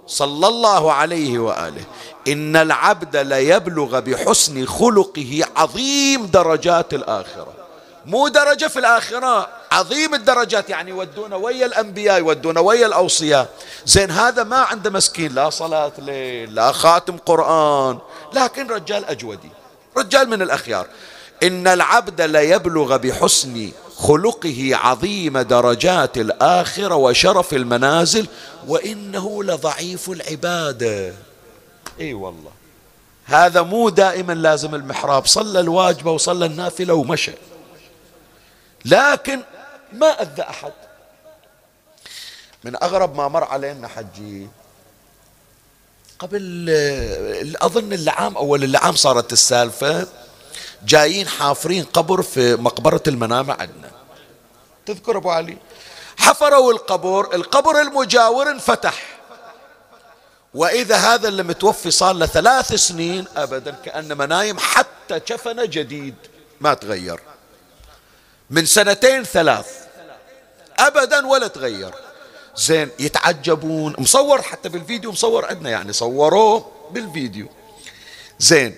[0.07, 1.85] صلى الله عليه وآله
[2.29, 7.53] إن العبد ليبلغ بحسن خلقه عظيم درجات الآخرة.
[8.07, 13.49] مو درجة في الآخرة عظيم الدرجات يعني يودونا ويا الأنبياء يودونا ويا الأوصياء.
[13.87, 17.99] زين هذا ما عنده مسكين لا صلاة ليل لا خاتم قرآن
[18.33, 19.51] لكن رجال أجودي
[19.97, 20.87] رجال من الأخيار.
[21.43, 28.27] إن العبد ليبلغ بحسن خلقه عظيم درجات الآخرة وشرف المنازل
[28.67, 31.15] وإنه لضعيف العباده
[32.01, 32.51] إي والله.
[33.25, 35.27] هذا مو دائما لازم المحراب.
[35.27, 37.33] صلى الواجبة وصلى النافلة ومشى.
[38.85, 39.43] لكن
[39.93, 40.73] ما أذى أحد.
[42.65, 44.49] من أغرب ما مر علينا حجي
[46.19, 46.67] قبل
[47.63, 50.07] أظن العام أول العام صارت السالفة
[50.85, 53.91] جايين حافرين قبر في مقبرة المنامة عندنا.
[54.87, 55.57] تذكر أبو علي؟
[56.19, 59.17] حفروا القبر القبر المجاور انفتح.
[60.55, 66.15] وإذا هذا اللي متوفي صار له ثلاث سنين أبدا كأنما نايم حتى كفنه جديد
[66.61, 67.21] ما تغير.
[68.51, 69.87] من سنتين ثلاث
[70.79, 71.95] أبدا ولا تغير.
[72.57, 73.95] زين يتعجبون.
[73.99, 77.49] مصور حتى بالفيديو مصور عندنا يعني صوروه بالفيديو.
[78.39, 78.77] زين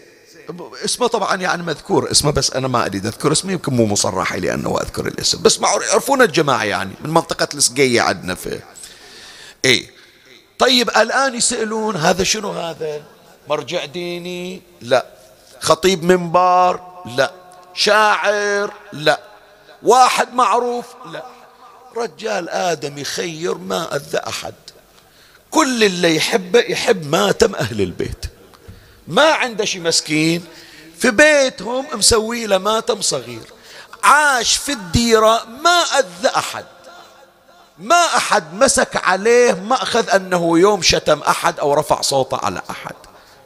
[0.84, 4.54] اسمه طبعا يعني مذكور اسمه بس أنا ما اريد أذكر اسمه يمكن مو مصرح لي
[4.54, 5.42] انه أذكر الاسم.
[5.42, 8.60] بس يعرفون الجماعة يعني من منطقة السقيه عندنا في
[9.64, 9.90] اي
[10.58, 13.02] طيب الآن يسألون هذا شنو هذا؟
[13.48, 15.06] مرجع ديني؟ لا.
[15.60, 16.80] خطيب منبر؟
[17.16, 17.32] لا.
[17.74, 19.20] شاعر؟ لا.
[19.82, 21.24] واحد معروف؟ لا.
[21.96, 24.54] رجال آدم يخير ما أذى أحد.
[25.50, 28.26] كل اللي يحبه يحب ماتم أهل البيت.
[29.08, 30.44] ما عنده شي مسكين
[30.98, 33.52] في بيتهم مسوي له ماتم صغير.
[34.02, 36.64] عاش في الديرة ما أذى أحد.
[37.78, 42.94] ما أحد مسك عليه ما أخذ أنه يوم شتم أحد أو رفع صوته على أحد.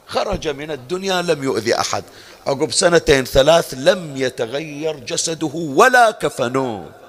[0.07, 2.05] خرج من الدنيا لم يؤذي أحد.
[2.47, 7.02] عقب سنتين ثلاث لم يتغير جسده ولا كفنوه.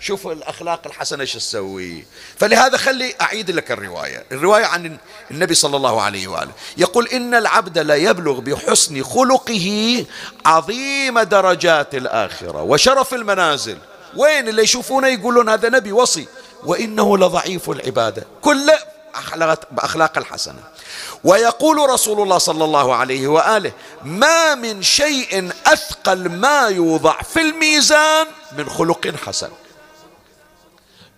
[0.00, 2.04] شوف الأخلاق الحسنة شو تسوي.
[2.38, 4.24] فلهذا خلي أعيد لك الرواية.
[4.32, 4.96] الرواية عن
[5.30, 6.52] النبي صلى الله عليه وآله.
[6.76, 10.06] يقول إن العبد لا يبلغ بحسن خلقه
[10.46, 12.62] عظيم درجات الآخرة.
[12.62, 13.78] وشرف المنازل.
[14.16, 16.26] وين اللي يشوفونه يقولون هذا نبي وصي.
[16.64, 18.26] وإنه لضعيف العبادة.
[18.42, 18.70] كل
[19.70, 20.60] بأخلاق الحسنة.
[21.24, 23.72] ويقول رسول الله صلى الله عليه وآله
[24.04, 28.26] ما من شيء أثقل ما يوضع في الميزان
[28.58, 29.48] من خلق حسن.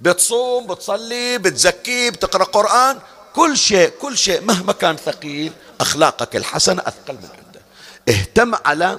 [0.02, 2.98] بتصوم بتصلي بتزكي بتقرأ قرآن
[3.34, 7.60] كل شيء كل شيء مهما كان ثقيل أخلاقك الحسنة أثقل من عنده
[8.08, 8.98] اهتم على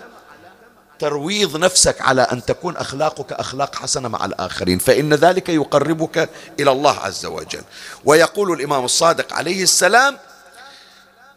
[1.00, 7.00] ترويض نفسك على أن تكون أخلاقك أخلاق حسنة مع الآخرين فإن ذلك يقربك إلى الله
[7.00, 7.64] عز وجل.
[8.06, 10.18] ويقول الإمام الصادق عليه السلام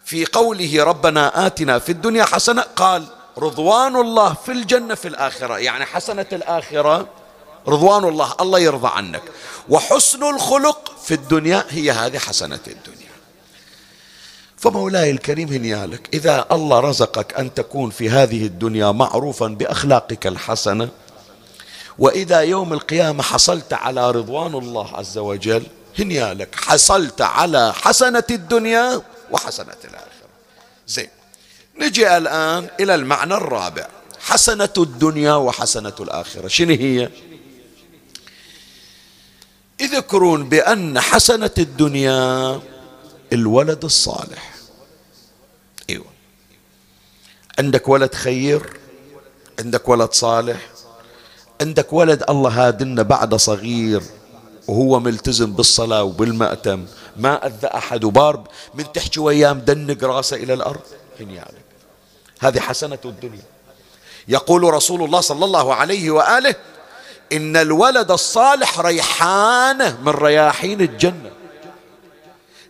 [0.05, 2.63] في قوله ربنا آتنا في الدنيا حسنة.
[2.77, 3.07] قال
[3.39, 5.59] رضوان الله في الجنة في الآخرة.
[5.59, 7.09] يعني حسنة الآخرة
[7.69, 9.23] رضوان الله الله يرضى عنك.
[9.69, 13.07] وحسن الخلق في الدنيا هي هذه حسنة الدنيا.
[14.57, 20.89] فمولاي الكريم هنيالك إذا الله رزقك أن تكون في هذه الدنيا معروفا بأخلاقك الحسنة
[21.99, 25.67] وإذا يوم القيامة حصلت على رضوان الله عز وجل
[25.99, 30.29] هنيالك حصلت على حسنة الدنيا وحسنة الآخرة.
[30.89, 31.09] زين
[31.81, 33.89] نجي الآن إلى المعنى الرابع
[34.21, 36.49] حسنة الدنيا وحسنة الآخرة.
[36.49, 37.09] شنو هي؟
[39.81, 42.61] يذكرون بأن حسنة الدنيا
[43.33, 44.55] الولد الصالح.
[45.91, 46.05] إيوه.
[47.59, 48.81] عندك ولد خير
[49.59, 50.69] عندك ولد صالح
[51.61, 54.03] عندك ولد الله هادنا بعد صغير
[54.69, 56.87] وهو ملتزم بالصلاة وبالمأتم.
[57.17, 60.81] ما أذى أحد وبارب من تحكي وياه مدنق راسه إلى الأرض
[61.21, 61.59] يعني
[62.41, 63.43] هذه حسنة الدنيا.
[64.29, 66.55] يقول رسول الله صلى الله عليه وآله
[67.33, 71.31] إن الولد الصالح ريحانة من رياحين الجنة.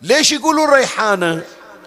[0.02, 1.42] ليش يقولون ريحانة؟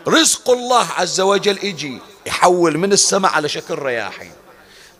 [0.07, 4.31] رزق الله عز وجل يجي يحول من السماء على شكل رياحين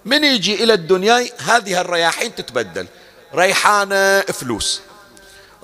[0.05, 2.87] من يجي إلى الدنيا هذه الرياحين تتبدل.
[3.35, 4.81] ريحانة فلوس.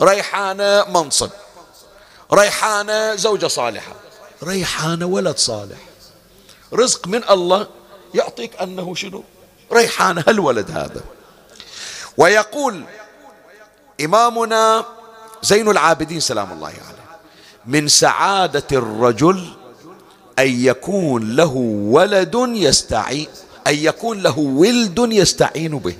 [0.01, 1.29] ريحانة منصب.
[2.33, 3.93] ريحانة زوجة صالحة.
[4.43, 5.77] ريحانة ولد صالح.
[6.73, 7.67] رزق من الله
[8.13, 9.23] يعطيك أنه شنو؟
[9.73, 11.14] ريحانة هالولد هذا.
[12.17, 12.83] ويقول
[14.01, 14.85] إمامنا
[15.43, 16.77] زين العابدين سلام الله عليه.
[16.77, 16.95] يعني
[17.65, 19.53] من سعادة الرجل
[20.39, 21.53] أن يكون له
[21.89, 23.27] ولد يستعين
[23.67, 25.95] أن يكون له ولد يستعين به.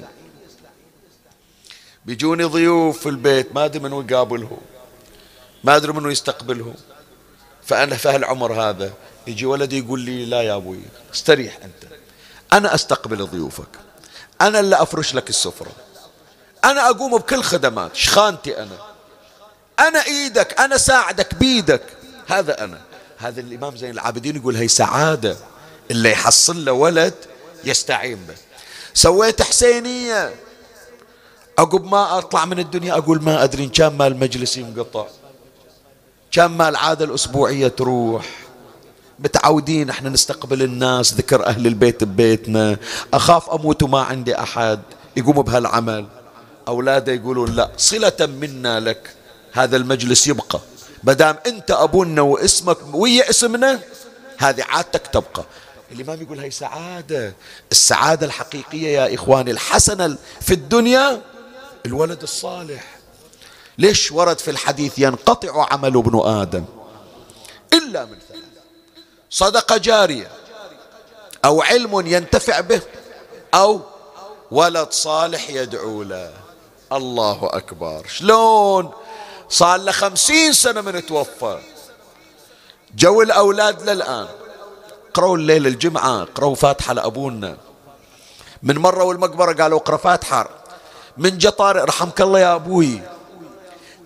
[2.05, 4.57] بيجوني ضيوف في البيت ما أدري منو يقابلهم
[5.63, 6.74] ما أدري منو يستقبلهم
[7.66, 8.93] فأنا في هالعمر هذا
[9.28, 10.80] يجي ولدي يقول لي لا يا أبوي
[11.13, 11.91] استريح أنت.
[12.53, 13.80] أنا أستقبل ضيوفك.
[14.41, 15.72] أنا اللي أفرش لك السفرة.
[16.66, 18.78] أنا أقوم بكل خدمات شخانتي أنا.
[19.80, 21.84] أنا إيدك أنا ساعدك بيدك.
[22.28, 22.82] هذا أنا.
[23.18, 25.38] هذا الإمام زين العابدين يقول هي سعادة.
[25.91, 27.13] اللي يحصل له ولد
[27.63, 28.36] يستعين به.
[28.93, 30.36] سويت حسينية.
[31.59, 35.05] عقب ما أطلع من الدنيا أقول ما أدري إن كان مال المجلس ينقطع.
[36.32, 38.26] كان مال العاده الأسبوعية تروح.
[39.20, 42.78] متعودين إحنا نستقبل الناس ذكر أهل البيت ببيتنا.
[43.13, 44.80] أخاف أموت وما عندي أحد.
[45.18, 46.05] يقوم بهالعمل.
[46.68, 49.16] اولاده يقولون لا صلة منا لك
[49.53, 50.59] هذا المجلس يبقى.
[51.03, 53.80] مدام أنت أبونا واسمك ويا اسمنا
[54.38, 55.43] هذه عادتك تبقى.
[55.91, 57.34] الإمام يقول هي سعادة
[57.72, 61.22] السعادة الحقيقية يا إخواني الحسنة في الدنيا
[61.86, 62.95] الولد الصالح.
[63.78, 66.66] ليش ورد في الحديث ينقطع عمل ابن آدم؟
[67.74, 68.43] إلا من ثلاث
[69.30, 70.28] صدقة جارية
[71.45, 72.82] أو علم ينتفع به
[73.53, 73.82] أو
[74.51, 76.44] ولد صالح يدعو له.
[76.97, 78.07] الله أكبر.
[78.07, 78.91] شلون؟
[79.49, 81.59] صار له خمسين سنة من توفى.
[82.95, 84.27] جو الأولاد للآن.
[85.13, 87.57] قروا الليل الجمعة قروا فاتحة لأبونا.
[88.63, 90.49] من مرة والمقبرة قالوا اقرأ فاتحة.
[91.17, 93.01] من جطار رحمك الله يا أبوي.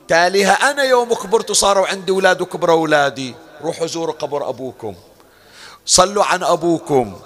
[0.08, 3.36] تاليها أنا يوم كبرت وصاروا عندي أولاد وكبروا أولادي.
[3.62, 4.96] روحوا زوروا قبر أبوكم.
[5.86, 7.20] صلوا عن أبوكم.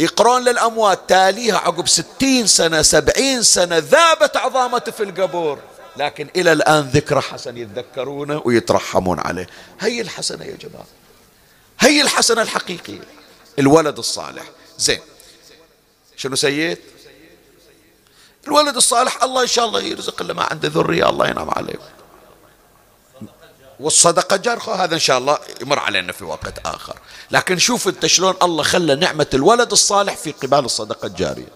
[0.00, 5.58] يقرون للأموات تاليها عقب ستين سنة سبعين سنة ذابت عظامته في القبور.
[5.96, 9.46] لكن إلى الآن ذكرى حسن يتذكرونه ويترحمون عليه.
[9.80, 10.86] هي الحسنة يا جماعة.
[11.80, 13.04] هي الحسنة الحقيقية.
[13.58, 14.44] الولد الصالح.
[14.78, 15.00] زين.
[16.16, 16.78] شنو سيد؟
[18.46, 21.95] الولد الصالح الله إن شاء الله يرزق اللي ما عنده ذرية الله ينعم عليه.
[23.80, 26.96] والصدقة جارخة هذا إن شاء الله يمر علينا في وقت آخر.
[27.30, 31.48] لكن شوف أنت شلون الله خلى نعمة الولد الصالح في قبال الصدقة الجارية.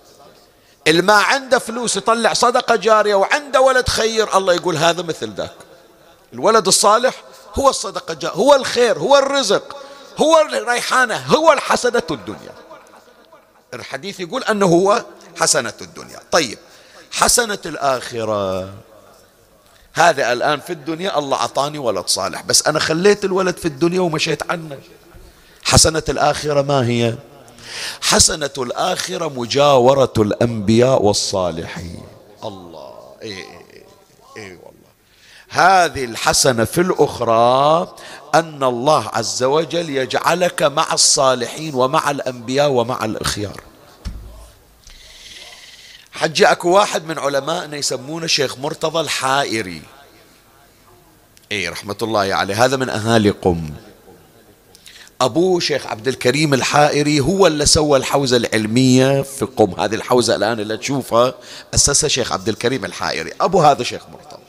[0.86, 5.54] اللي ما عنده فلوس يطلع صدقة جارية وعنده ولد خير الله يقول هذا مثل ذاك.
[6.32, 7.14] الولد الصالح
[7.54, 9.76] هو الصدقة الجارية هو الخير هو الرزق
[10.18, 12.54] هو الريحانة هو الحسنة الدنيا.
[13.74, 15.04] الحديث يقول أنه هو
[15.40, 16.20] حسنة الدنيا.
[16.30, 16.58] طيب
[17.12, 18.68] حسنة الآخرة.
[20.00, 24.50] هذا الآن في الدنيا الله أعطاني ولد صالح بس أنا خليت الولد في الدنيا ومشيت
[24.50, 24.78] عنه.
[25.64, 27.14] حسنة الآخرة ما هي؟
[28.00, 32.02] حسنة الآخرة مجاورة الأنبياء والصالحين.
[32.44, 33.44] الله إيه إيه
[33.74, 33.84] إيه,
[34.36, 34.90] إيه والله.
[35.48, 37.94] هذه الحسنة في الأخرى
[38.34, 43.60] أن الله عز وجل يجعلك مع الصالحين ومع الأنبياء ومع الأخيار.
[46.12, 49.82] حجي أكو واحد من علمائنا يسمونه شيخ مرتضى الحائري.
[51.52, 52.64] إي رحمة الله عليه.
[52.64, 53.70] هذا من أهالي قم.
[55.20, 59.80] أبوه شيخ عبد الكريم الحائري هو اللي سوى الحوزة العلمية في قم.
[59.80, 61.34] هذه الحوزة الآن اللي تشوفها
[61.74, 63.32] أسسها شيخ عبد الكريم الحائري.
[63.40, 64.42] أبو هذا شيخ مرتضى.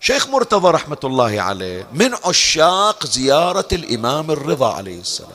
[0.00, 5.30] شيخ مرتضى رحمة الله عليه من عشاق زيارة الإمام الرضا عليه السلام.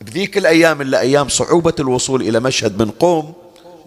[0.00, 3.32] بذيك الأيام اللي أيام صعوبة الوصول إلى مشهد من قم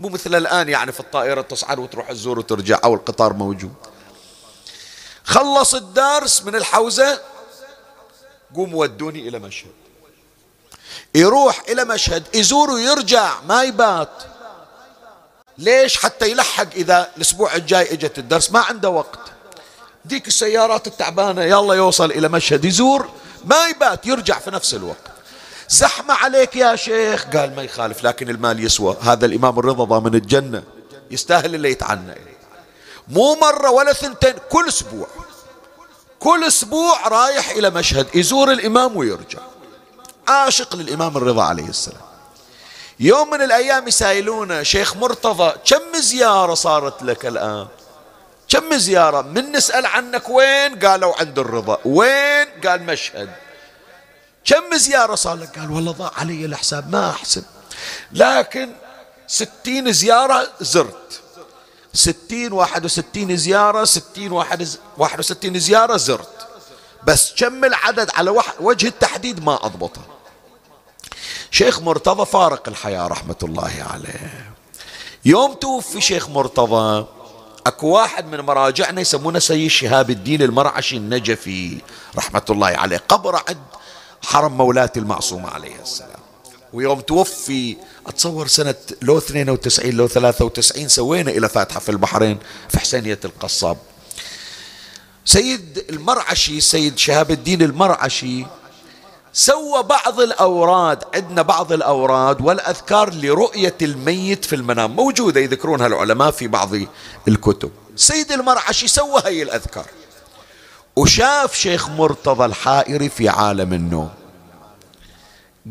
[0.03, 3.73] مو مثل الآن يعني في الطائرة تصعد وتروح تزور وترجع أو القطار موجود.
[5.23, 7.21] خلص الدرس من الحوزة
[8.55, 9.71] قوم ودوني إلى مشهد.
[11.15, 14.23] يروح إلى مشهد يزور ويرجع ما يبات.
[15.57, 19.19] ليش؟ حتى يلحق إذا الأسبوع الجاي إجت الدرس ما عنده وقت.
[20.05, 23.09] ديك السيارات التعبانة يلا يوصل إلى مشهد يزور
[23.45, 25.12] ما يبات يرجع في نفس الوقت.
[25.73, 27.25] زحمة عليك يا شيخ.
[27.25, 28.97] قال ما يخالف لكن المال يسوى.
[29.01, 30.63] هذا الإمام الرضا ضامن الجنة.
[31.11, 32.15] يستاهل اللي يتعنى.
[33.07, 35.07] مو مرة ولا ثنتين كل أسبوع.
[36.19, 39.39] كل أسبوع رايح إلى مشهد يزور الإمام ويرجع.
[40.27, 42.01] عاشق للإمام الرضا عليه السلام.
[42.99, 47.67] يوم من الأيام يسائلونه شيخ مرتضى كم زيارة صارت لك الآن؟
[48.49, 51.77] كم زيارة؟ من نسأل عنك وين؟ قالوا عند الرضا.
[51.85, 53.29] وين؟ قال مشهد.
[54.45, 57.43] كم زيارة صار لك؟ قال والله ضاع علي الحساب ما أحسب
[58.11, 58.69] لكن
[59.27, 61.21] ستين زيارة زرت.
[61.93, 64.67] ستين واحد وستين زيارة ستين واحد,
[64.97, 66.47] واحد وستين زيارة زرت.
[67.03, 70.03] بس كم العدد على وجه التحديد ما أضبطها
[71.51, 74.53] شيخ مرتضى فارق الحياة رحمة الله عليه.
[75.25, 77.05] يوم توفي شيخ مرتضى
[77.67, 81.81] أكو واحد من مراجعنا يسمونه سيد شهاب الدين المرعشي النجفي
[82.15, 82.97] رحمة الله عليه.
[83.09, 83.57] قبر عند
[84.23, 86.19] حرم مولاتي المعصومة عليه السلام.
[86.73, 93.19] ويوم توفي أتصور سنة لو 92 لو 93 سوينا إلى فاتحة في البحرين في حسينية
[93.25, 93.77] القصاب.
[95.25, 98.45] سيد المرعشي سيد شهاب الدين المرعشي
[99.33, 104.95] سوى بعض الأوراد عندنا بعض الأوراد والأذكار لرؤية الميت في المنام.
[104.95, 106.69] موجودة يذكرونها العلماء في بعض
[107.27, 107.71] الكتب.
[107.95, 109.85] سيد المرعشي سوى هي الأذكار.
[110.95, 114.09] وشاف شيخ مرتضى الحائري في عالم النوم.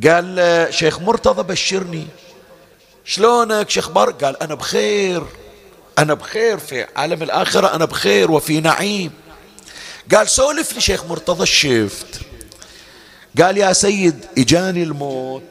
[0.07, 2.07] قال شيخ مرتضى بشرني.
[3.05, 5.25] شلونك شيخ بر قال أنا بخير
[5.99, 9.13] أنا بخير في عالم الآخرة أنا بخير وفي نعيم.
[10.15, 12.21] قال سولف لي شيخ مرتضى الشفت
[13.41, 15.43] قال يا سيد إجاني الموت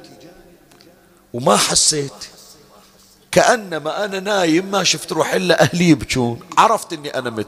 [1.33, 2.11] وما حسيت.
[3.31, 6.39] كأنما أنا نايم ما شفت روح إلا أهلي يبكون.
[6.57, 7.47] عرفت أني أنا مت.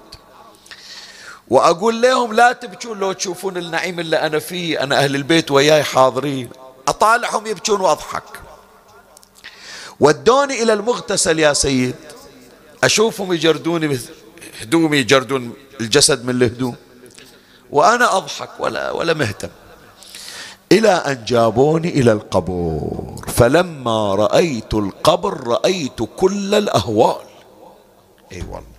[1.53, 6.49] وأقول لهم لا تبكون لو تشوفون النعيم اللي أنا فيه أنا أهل البيت وياي حاضرين.
[6.87, 8.23] أطالعهم يبكون وأضحك.
[9.99, 11.95] ودوني إلى المغتسل يا سيد.
[12.83, 13.99] أشوفهم يجردوني
[14.61, 16.75] هدومي يجردون الجسد من الهدوم.
[17.71, 19.49] وأنا أضحك ولا ولا مهتم.
[20.71, 23.25] إلى أن جابوني إلى القبور.
[23.27, 27.25] فلما رأيت القبر رأيت كل الأهوال.
[28.31, 28.72] أي أيوة والله.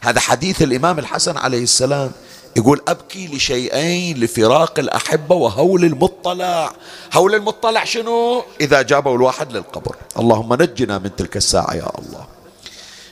[0.00, 2.12] هذا حديث الإمام الحسن عليه السلام.
[2.56, 6.72] يقول أبكي لشيئين لفراق الأحبة وهول المطلع.
[7.14, 9.96] هول المطلع شنو؟ إذا جابوا الواحد للقبر.
[10.18, 12.26] اللهم نجنا من تلك الساعة يا الله.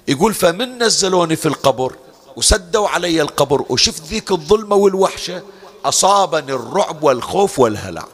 [0.08, 1.92] يقول فمن نزلوني في القبر؟
[2.36, 3.64] وسدوا علي القبر.
[3.68, 5.42] وشفت ذيك الظلمة والوحشة؟
[5.84, 8.04] أصابني الرعب والخوف والهلع.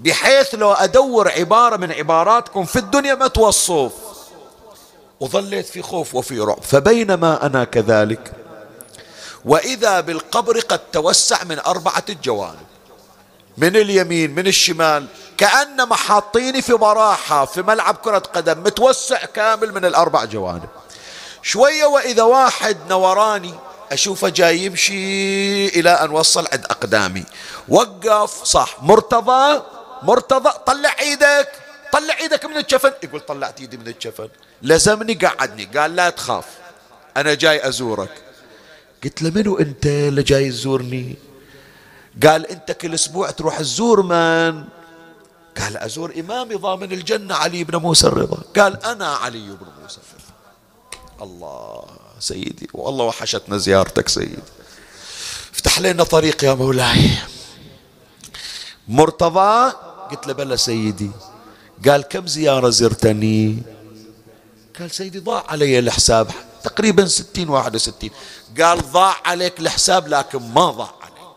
[0.00, 3.92] بحيث لو أدور عبارة من عباراتكم في الدنيا ما توصف
[5.20, 6.62] وظليت في خوف وفي رعب.
[6.62, 8.32] فبينما أنا كذلك
[9.44, 12.66] وإذا بالقبر قد توسع من أربعة الجوانب
[13.56, 15.06] من اليمين من الشمال
[15.36, 20.68] كأنما حاطيني في براحة في ملعب كرة قدم متوسع كامل من الأربع جوانب.
[21.42, 23.54] شوية وإذا واحد نوراني
[23.92, 27.24] أشوفه جاي يمشي إلى أن وصل عند أقدامي.
[27.68, 28.82] وقف صح.
[28.82, 29.62] مرتضى
[30.02, 31.48] مرتضى طلع إيدك
[31.92, 32.92] طلع إيدك من الجفن.
[33.02, 34.28] يقول طلعت إيدي من الجفن.
[34.62, 35.64] لزمني قعدني.
[35.64, 36.44] قال لا تخاف
[37.16, 38.22] أنا جاي أزورك.
[39.04, 41.16] قلت له منو أنت اللي جاي تزورني؟
[42.26, 44.64] قال أنت كل أسبوع تروح تزور من؟
[45.58, 48.42] قال أزور إمامي ضامن الجنة علي بن موسى الرضا.
[48.56, 50.34] قال أنا علي بن موسى الرضا.
[51.22, 51.84] الله
[52.20, 54.42] سيدي والله وحشتنا زيارتك سيدي.
[55.54, 57.10] افتح لنا طريق يا مولاي.
[58.88, 59.72] مرتضى
[60.10, 61.10] قلت له بلى سيدي.
[61.88, 63.62] قال كم زيارة زرتني؟
[64.78, 66.30] قال سيدي ضاع علي الحساب
[66.62, 68.10] تقريبا ستين واحد وستين.
[68.60, 71.34] قال ضاع عليك الحساب لكن ما ضاع علي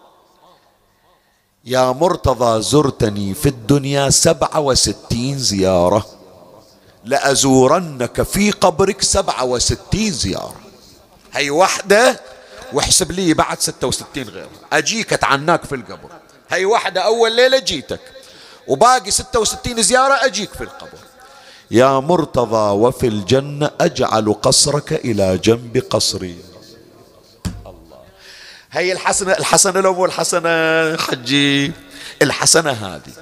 [1.66, 6.06] يا مرتضى زرتني في الدنيا سبعة وستين زيارة.
[7.06, 10.62] لأزورنك في قبرك سبعة وستين زيارة.
[11.34, 12.20] هي واحدة
[12.74, 16.10] واحسب لي بعد ستة وستين غيرها أجيك أتعناك في القبر.
[16.50, 18.02] هي واحدة أول ليلة جيتك.
[18.68, 21.00] وباقي ستة وستين زيارة أجيك في القبر.
[21.72, 26.38] يا مرتضى وفي الجنة أجعل قصرك إلى جنب قصري.
[27.66, 28.00] الله.
[28.72, 31.72] هي الحسنة الحسنة لو مو الحسنة حجي.
[32.22, 33.14] الحسنة هذه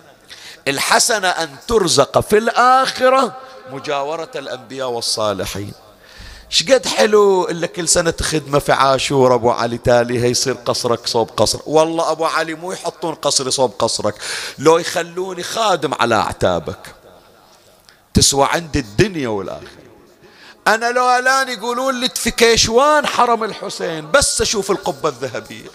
[0.67, 3.35] الحسنة أن ترزق في الآخرة
[3.71, 5.73] مجاورة الأنبياء والصالحين.
[6.49, 11.29] شقد حلو إلا كل سنة خدمة في عاشور ابو علي تالي هي يصير قصرك صوب
[11.37, 11.59] قصر.
[11.65, 14.15] والله أبو علي مو يحطون قصري صوب قصرك
[14.57, 16.98] لو يخلوني خادم على أعتابك.
[18.13, 19.79] تسوى عندي الدنيا والآخرة.
[20.67, 25.69] أنا لو الآن يقولون لي في كيشوان حرم الحسين بس أشوف القبة الذهبية.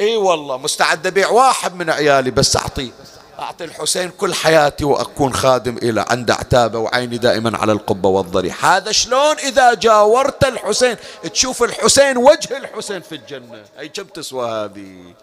[0.00, 2.90] إي والله مستعد أبيع واحد من عيالي بس اعطيه
[3.38, 8.64] أعطي الحسين كل حياتي وأكون خادم إلى عند عتابة وعيني دائما على القبة والضريح.
[8.64, 10.96] هذا شلون إذا جاورت الحسين؟
[11.32, 13.64] تشوف الحسين وجه الحسين في الجنة.
[13.78, 15.14] أي كم تسوى هذه؟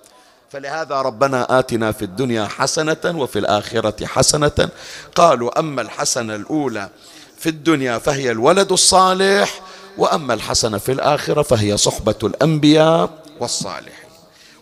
[0.51, 4.69] فلهذا ربنا آتنا في الدنيا حسنة وفي الآخرة حسنة.
[5.15, 6.89] قالوا أما الحسنة الأولى
[7.37, 9.61] في الدنيا فهي الولد الصالح
[9.97, 14.09] وأما الحسنة في الآخرة فهي صحبة الأنبياء والصالحين.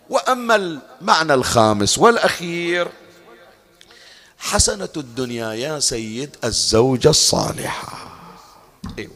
[0.09, 2.87] وأما المعنى الخامس والأخير
[4.37, 8.17] حسنة الدنيا يا سيد الزوجة الصالحة.
[8.99, 9.11] أيوة.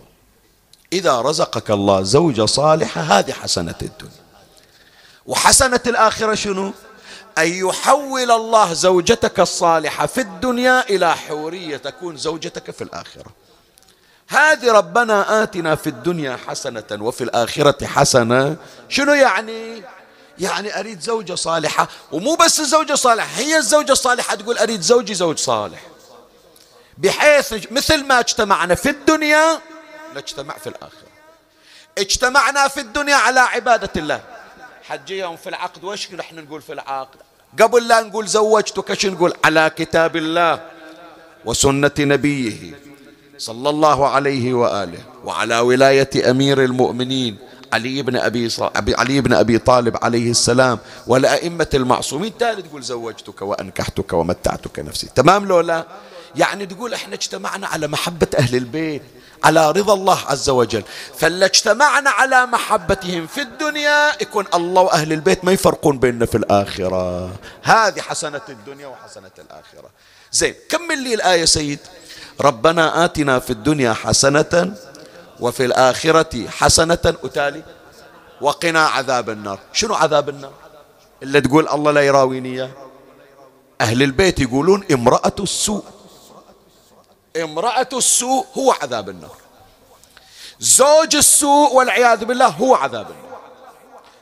[0.93, 4.18] إذا رزقك الله زوجة صالحة هذه حسنة الدنيا.
[5.29, 6.73] وحسنة الآخرة شنو؟
[7.37, 13.31] أن يحول الله زوجتك الصالحة في الدنيا إلى حورية تكون زوجتك في الآخرة.
[14.27, 18.55] هذه ربنا آتنا في الدنيا حسنة وفي الآخرة حسنة.
[18.89, 19.83] شنو يعني؟
[20.39, 25.37] يعني أريد زوجة صالحة ومو بس الزوجة صالحة هي الزوجة الصالحة تقول أريد زوجي زوج
[25.37, 25.79] صالح.
[26.97, 29.59] بحيث مثل ما اجتمعنا في الدنيا
[30.15, 31.09] نجتمع في الآخرة.
[31.97, 34.21] اجتمعنا في الدنيا على عبادة الله.
[34.89, 35.83] حج يوم في العقد.
[35.83, 37.17] وش نحن نقول في العقد؟
[37.61, 40.61] قبل لا نقول زوجتك إيش نقول؟ على كتاب الله
[41.45, 42.73] وسنة نبيه
[43.37, 47.37] صلى الله عليه وآله وعلى ولاية أمير المؤمنين
[47.73, 48.61] علي بن أبي, ص...
[48.75, 52.37] علي بن أبي طالب عليه السلام والأئمة المعصومين.
[52.37, 55.07] تالي تقول زوجتك وأنكحتك ومتعتك نفسي.
[55.15, 55.85] تمام لو لا؟
[56.35, 59.01] يعني تقول إحنا اجتمعنا على محبة أهل البيت
[59.43, 60.83] على رضا الله عز وجل.
[61.17, 67.31] فلا اجتمعنا على محبتهم في الدنيا يكون الله وأهل البيت ما يفرقون بيننا في الآخرة.
[67.63, 69.89] هذه حسنة الدنيا وحسنة الآخرة.
[70.31, 71.79] زين كمل لي الآية سيد.
[72.41, 74.73] ربنا آتنا في الدنيا حسنة
[75.39, 76.99] وفي الآخرة حسنة.
[77.05, 77.63] أتالي
[78.41, 79.59] وقنا عذاب النار.
[79.73, 80.53] شنو عذاب النار؟
[81.23, 82.69] اللي تقول الله لا يراويني
[83.81, 85.83] أهل البيت يقولون امرأة السوء.
[87.37, 89.35] امرأة السوء هو عذاب النار.
[90.59, 93.39] زوج السوء والعياذ بالله هو عذاب النار.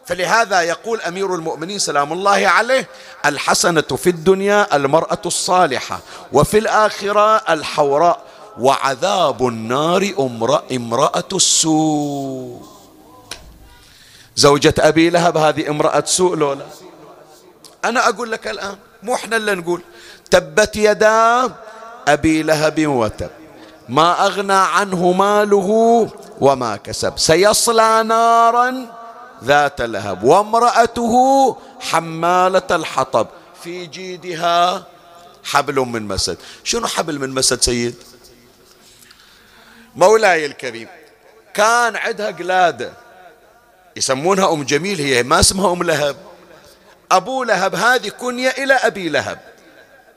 [0.05, 2.88] فلهذا يقول أمير المؤمنين سلام الله عليه
[3.26, 5.99] الحسنة في الدنيا المرأة الصالحة
[6.34, 8.22] وفي الآخرة الحوراء
[8.60, 10.14] وعذاب النار
[10.72, 12.68] امرأة السوء.
[14.36, 16.66] زوجة أبي لهب هذه امرأة سوء لولا.
[17.86, 19.82] أنا أقول لك الآن مو إحنا اللي نقول.
[20.32, 21.55] تبت يدا
[22.08, 23.30] أبي لهب وتب.
[23.89, 25.70] ما أغنى عنه ماله
[26.39, 27.18] وما كسب.
[27.18, 28.86] سيصلى نارا
[29.43, 30.24] ذات لهب.
[30.24, 31.14] وامرأته
[31.80, 33.28] حمالة الحطب.
[33.64, 34.86] في جيدها
[35.43, 36.38] حبل من مسد.
[36.64, 37.95] شنو حبل من مسد سيد؟
[39.95, 40.88] مولاي الكريم
[41.53, 42.93] كان عندها قلادة.
[43.95, 46.16] يسمونها أم جميل هي ما اسمها أم لهب.
[47.12, 49.39] أبو لهب هذه كنية إلى أبي لهب.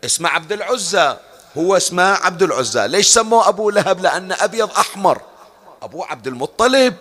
[0.05, 1.17] اسمه عبد العزى.
[1.59, 2.89] هو اسمه عبد العزى.
[2.89, 5.21] ليش سموه أبو لهب؟ لأن أبيض أحمر.
[5.83, 6.95] أبو عبد المطلب.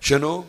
[0.00, 0.44] شنو؟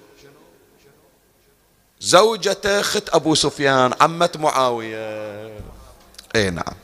[1.99, 5.59] زوجة اخت أبو سفيان عمة معاوية.
[6.35, 6.75] إي نعم.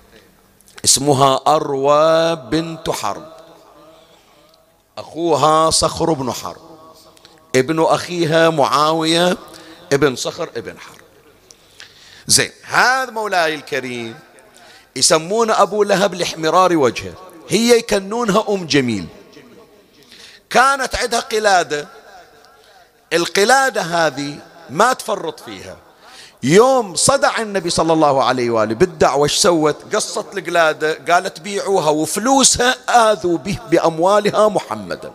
[0.86, 3.34] اسمها أروى بنت حرب.
[4.98, 6.62] أخوها صخر بن حرب.
[7.56, 9.38] ابن أخيها معاوية
[9.94, 11.02] ابن صخر ابن حرب.
[12.28, 14.20] زين هذا مولاي الكريم.
[14.98, 17.14] يسمون أبو لهب لإحمرار وجهه.
[17.50, 19.06] هي يكنونها أم جميل.
[20.50, 21.88] كانت عندها قلادة.
[23.14, 24.38] القلادة هذه
[24.70, 25.78] ما تفرط فيها.
[26.44, 32.76] يوم صدع النبي صلى الله عليه وآله بالدعوة إيش سوت؟ قصت القلادة قالت بيعوها وفلوسها
[33.12, 35.14] آذوا به بأموالها محمدا.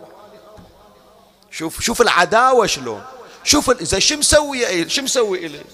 [1.51, 3.03] شوف شوف العداوة شلون.
[3.45, 5.65] شوف إذا شو مسوي شو مسوي إليه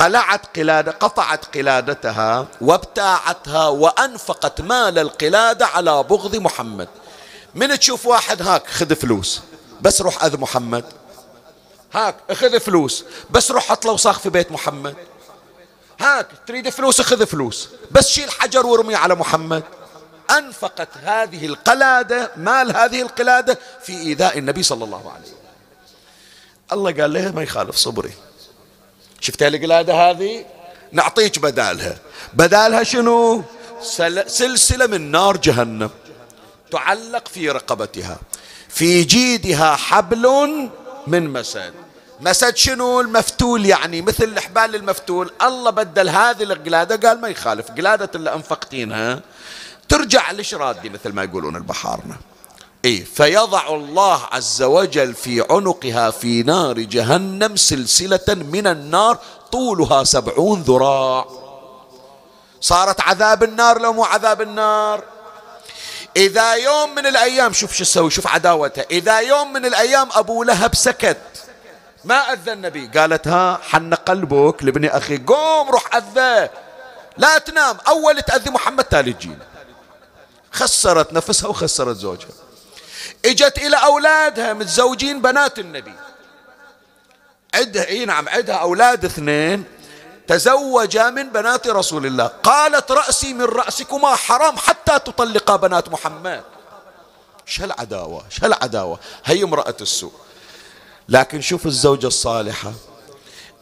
[0.00, 6.88] قلعت قلادة قطعت قلادتها وابتاعتها وأنفقت مال القلادة على بغض محمد.
[7.54, 9.40] من تشوف واحد هاك خذ فلوس
[9.80, 10.84] بس روح أذ محمد.
[11.92, 14.94] هاك اخذ فلوس بس روح حط له وساخ في بيت محمد.
[16.00, 19.62] هاك تريد فلوس اخذ فلوس بس شيل حجر وارمي على محمد.
[20.30, 25.36] أنفقت هذه القلادة مال هذه القلادة في إيذاء النبي صلى الله عليه وسلم.
[26.72, 28.12] الله قال لها ما يخالف صبري.
[29.20, 30.44] شفت القلادة هذه؟
[30.92, 31.96] نعطيك بدالها.
[32.34, 33.42] بدالها شنو؟
[34.26, 35.90] سلسلة من نار جهنم.
[36.70, 38.18] تعلق في رقبتها.
[38.68, 40.26] في جيدها حبل
[41.06, 41.72] من مسد.
[42.20, 45.30] مسد شنو؟ المفتول يعني مثل الحبال المفتول.
[45.42, 47.70] الله بدل هذه القلادة قال ما يخالف.
[47.70, 49.20] قلادة اللي أنفقتينها
[49.88, 52.16] ترجع لشرادي مثل ما يقولون البحارنا.
[52.84, 59.18] إيه فيضع الله عز وجل في عنقها في نار جهنم سلسلة من النار
[59.52, 61.26] طولها سبعون ذراع.
[62.60, 65.04] صارت عذاب النار لو مو عذاب النار.
[66.16, 70.74] إذا يوم من الأيام شوف شو تسوي شوف عداوته إذا يوم من الأيام أبو لهب
[70.74, 71.20] سكت.
[72.04, 72.86] ما أذى النبي.
[72.98, 76.48] قالت ها حن قلبك لابن أخي قوم روح أذى
[77.16, 77.76] لا تنام.
[77.88, 79.46] أول تأذي محمد تالي تجينا.
[80.52, 82.28] خسرت نفسها وخسرت زوجها.
[83.24, 85.94] اجت إلى أولادها متزوجين بنات النبي.
[87.54, 89.64] عدها اي نعم عدها أولاد اثنين
[90.26, 92.26] تزوجا من بنات رسول الله.
[92.26, 96.42] قالت رأسي من رأسكما حرام حتى تطلقا بنات محمد.
[97.46, 100.12] إيش هالعداوة؟ إيش هالعداوة؟ هي امرأة السوء.
[101.08, 102.72] لكن شوف الزوجة الصالحة.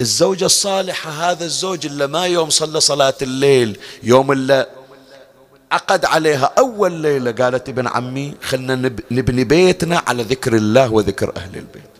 [0.01, 4.67] الزوجة الصالحة هذا الزوج اللي ما يوم صلى صلاة الليل يوم اللي
[5.73, 8.75] عقد عليها أول ليلة قالت ابن عمي خلنا
[9.11, 11.91] نبني بيتنا على ذكر الله وذكر أهل البيت.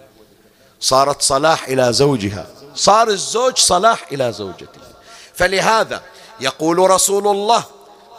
[0.81, 2.47] صارت صلاح إلى زوجها.
[2.75, 4.81] صار الزوج صلاح إلى زوجته.
[5.35, 6.03] فلهذا
[6.41, 7.65] يقول رسول الله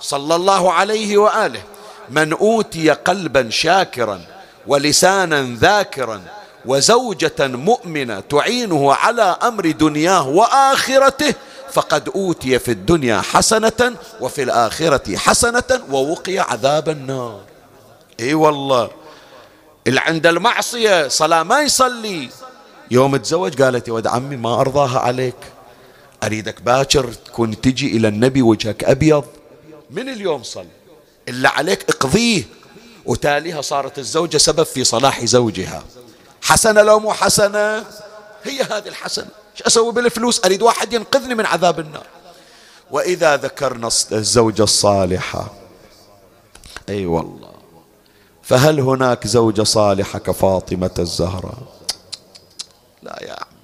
[0.01, 1.61] صلى الله عليه وآله
[2.09, 4.21] من أوتي قلبا شاكرا
[4.67, 6.21] ولسانا ذاكرا
[6.65, 11.33] وزوجة مؤمنة تعينه على أمر دنياه وآخرته
[11.71, 17.41] فقد أوتي في الدنيا حسنة وفي الآخرة حسنة ووقي عذاب النار.
[18.19, 18.89] إي والله.
[19.87, 22.29] اللي عند المعصية صلاة ما يصلي.
[22.91, 25.35] يوم تزوج قالت يا ولد عمي ما أرضاها عليك.
[26.23, 29.25] أريدك باكر تكون تجي إلى النبي وجهك أبيض.
[29.91, 30.65] من اليوم صل
[31.27, 32.43] إلا عليك اقضيه.
[33.05, 35.83] وتاليها صارت الزوجة سبب في صلاح زوجها.
[36.41, 37.85] حسنة لو مو حسنة
[38.43, 39.38] هي هذه الحسنة.
[39.59, 42.05] إيش أسوي بالفلوس؟ أريد واحد ينقذني من عذاب النار.
[42.91, 45.53] وإذا ذكرنا الزوجة الصالحة
[46.89, 47.53] أي أيوة والله.
[48.43, 51.57] فهل هناك زوجة صالحة كفاطمة الزهراء؟
[53.03, 53.57] لا يا عم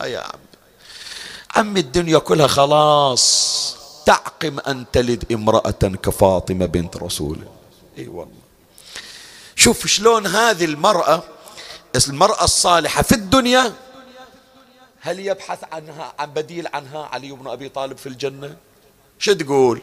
[0.00, 0.40] لا يا عم.
[1.56, 3.76] عم الدنيا كلها خلاص.
[4.06, 5.70] تعقم أن تلد امرأة
[6.02, 7.38] كفاطمة بنت رسول.
[7.98, 8.40] أي والله.
[9.56, 11.22] شوف شلون هذه المرأة
[12.08, 13.72] المرأة الصالحة في الدنيا
[15.00, 18.56] هل يبحث عنها عن بديل عنها علي بن أبي طالب في الجنة؟
[19.18, 19.82] شو تقول؟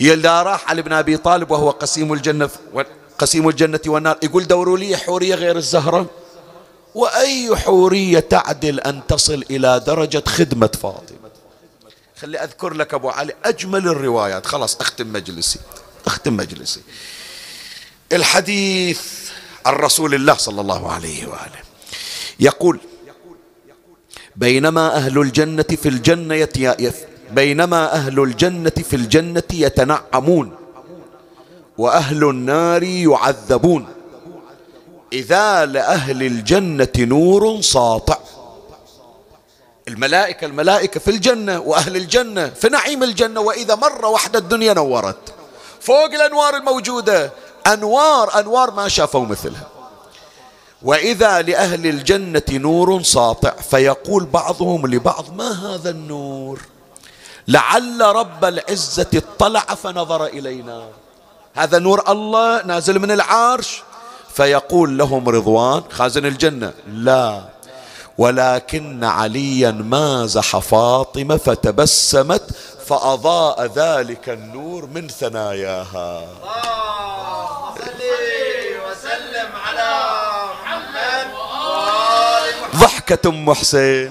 [0.00, 2.50] يلا راح علي بن أبي طالب وهو قسيم الجنة
[3.18, 6.06] قسيم الجنة والنار يقول دوروا لي حورية غير الزهرة.
[6.94, 11.30] وأي حورية تعدل أن تصل إلى درجة خدمة فاطمة؟
[12.20, 14.46] خلي أذكر لك أبو علي أجمل الروايات.
[14.46, 15.60] خلاص أختم مجلسي
[16.06, 16.80] أختم مجلسي.
[18.12, 19.00] الحديث
[19.66, 21.60] عن رسول الله صلى الله عليه وآله.
[22.40, 22.80] يقول
[24.36, 26.48] بينما أهل الجنة في الجنة
[27.30, 30.52] بينما أهل الجنة في الجنة يتنعمون
[31.78, 33.86] وأهل النار يعذبون.
[35.12, 38.18] إذا لأهل الجنة نور ساطع.
[39.88, 43.40] الملائكة الملائكة في الجنة وأهل الجنة في نعيم الجنة.
[43.40, 45.34] وإذا مرة واحدة الدنيا نورت.
[45.80, 47.32] فوق الأنوار الموجودة
[47.66, 49.79] أنوار أنوار ما شافوا مثلها.
[50.82, 56.60] وإذا لأهل الجنة نور ساطع فيقول بعضهم لبعض ما هذا النور؟
[57.48, 60.88] لعل رب العزة اطلع فنظر إلينا.
[61.54, 63.82] هذا نور الله نازل من العرش
[64.34, 67.42] فيقول لهم رضوان خازن الجنة لا
[68.18, 72.50] ولكن عليا مازح فاطمة فتبسمت
[72.86, 76.26] فأضاء ذلك النور من ثناياها
[78.90, 80.00] وسلم على
[80.62, 81.26] محمد
[83.10, 84.10] ضحكة أم حسين.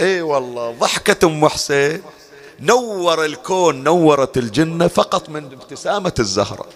[0.00, 2.02] إي والله ضحكة أم حسين.
[2.60, 6.66] نور الكون نورت الجنة فقط من ابتسامة الزهرة.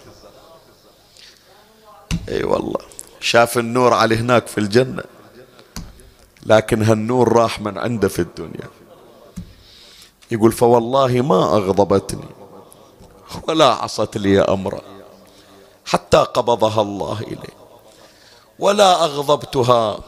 [2.29, 2.79] إي والله
[3.19, 5.03] شاف النور على هناك في الجنة
[6.45, 8.69] لكن هالنور راح من عنده في الدنيا.
[10.31, 12.29] يقول فوالله ما أغضبتني
[13.47, 14.81] ولا عصت لي أمرا
[15.85, 17.53] حتى قبضها الله إليه
[18.59, 19.99] ولا أغضبتها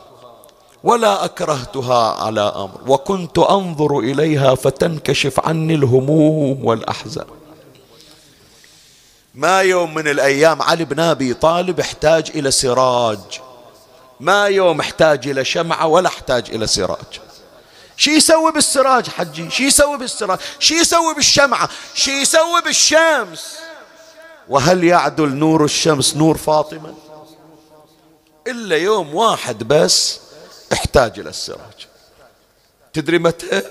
[0.86, 2.80] ولا أكرهتها على أمر.
[2.88, 7.26] وكنت أنظر إليها فتنكشف عني الهموم والأحزان.
[9.36, 13.20] ما يوم من الأيام علي بن أبي طالب احتاج إلى سراج.
[14.20, 17.22] ما يوم احتاج إلى شمعة ولا احتاج إلى سراج.
[17.98, 23.56] شي يسوي بالسراج حجي؟ شي يسوي بالسراج؟ شي يسوي بالشمعة؟ شي يسوي بالشمس؟
[24.50, 26.94] وهل يعدل نور الشمس نور فاطمة؟
[28.48, 30.25] إلا يوم واحد بس
[30.74, 31.88] احتاج إلى السراج.
[32.94, 33.62] تدري متى؟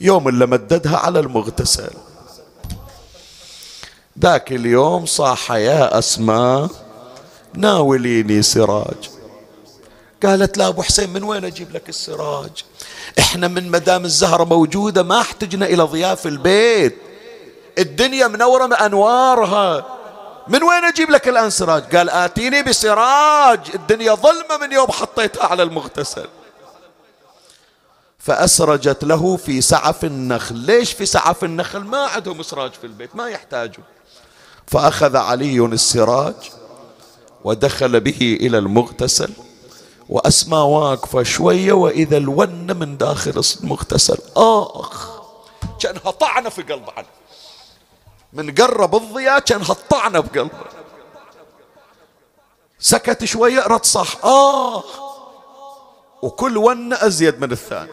[0.00, 1.90] يوم اللي مددها على المغتسل.
[4.18, 6.68] ذاك اليوم صاح يا أسماء
[7.54, 9.10] ناوليني سراج.
[10.22, 12.64] قالت لا أبو حسين من وين أجيب لك السراج؟
[13.18, 16.96] إحنا من مدام الزهرة موجودة ما احتجنا إلى ضياف البيت.
[17.78, 19.95] الدنيا منورة بأنوارها.
[20.48, 23.60] من وين أجيب لك الآن سراج؟ قال آتيني بسراج.
[23.74, 26.28] الدنيا ظلمة من يوم حطيتها على المغتسل.
[28.18, 30.54] فأسرجت له في سعف النخل.
[30.54, 33.84] ليش في سعف النخل؟ ما عندهم سراج في البيت ما يحتاجوا.
[34.66, 36.34] فأخذ علي السراج
[37.44, 39.30] ودخل به إلى المغتسل
[40.08, 45.08] وأسمى واقفة شوية وإذا الونة من داخل المغتسل آخ
[45.80, 47.06] كأنها طعنة في قلب علي
[48.32, 50.50] من قرب الضياء كانها طعنة بقلبه.
[52.78, 54.84] سكت شوية رد صح آه.
[56.22, 57.92] وكل ونة أزيد من الثاني.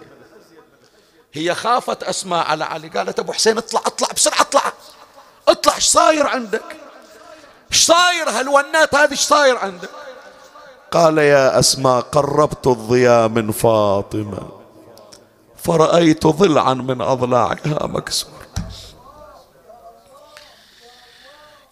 [1.33, 2.87] هي خافت أسماء على علي.
[2.87, 4.73] قالت أبو حسين اطلع اطلع بسرعة اطلع.
[5.47, 6.77] اطلع إيش صاير عندك؟
[7.71, 9.89] إيش صاير هالونات هذه؟ إيش صاير عندك؟
[10.91, 14.49] قال يا أسماء قربت الضياء من فاطمة.
[15.57, 18.42] فرأيت ضلعا من أضلاعها مكسور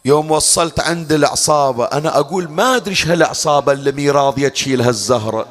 [0.06, 5.46] يوم وصلت عند العصابة أنا أقول ما أدري إيش هالعصابة اللي مي راضية تشيل هالزهرة.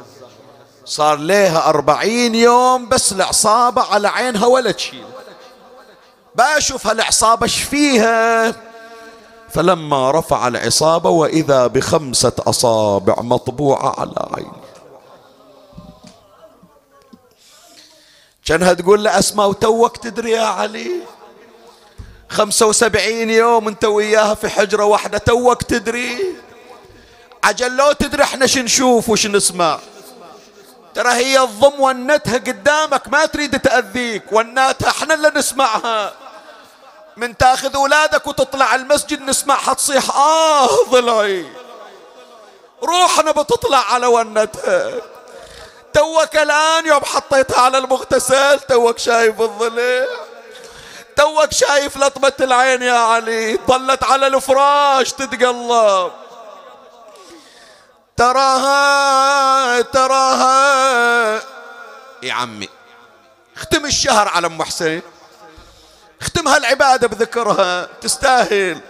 [0.84, 5.04] صار ليها أربعين يوم بس العصابة على عينها ولا تشيل.
[6.34, 8.54] بشوف هالعصابة إيش فيها.
[9.48, 14.52] فلما رفع العصابة وإذا بخمسة أصابع مطبوعة على عينه
[18.44, 20.90] كانها تقول له أسماء وتوك تدري يا علي؟
[22.30, 26.34] خمسة وسبعين يوم انت وياها في حجرة واحدة توك تدري.
[27.44, 29.78] عجل لو تدري إحنا شو نشوف وش نسمع.
[30.94, 36.12] ترى هي الضم ونتها قدامك ما تريد تأذيك وناتها إحنا اللي نسمعها.
[37.16, 41.46] من تاخذ اولادك وتطلع المسجد نسمعها تصيح آه ضلعي
[42.82, 44.92] روحنا بتطلع على ونتها.
[45.92, 50.06] توك الآن يوم حطيتها على المغتسل توك شايف الضلع
[51.16, 53.58] توك شايف لطمة العين يا علي.
[53.66, 56.12] ظلت على الفراش تتقلب.
[58.16, 61.42] تراها تراها.
[62.22, 62.68] يا عمي
[63.56, 65.02] اختم الشهر على أم حسين.
[66.20, 67.88] اختم هالعبادة بذكرها.
[68.00, 68.80] تستاهل.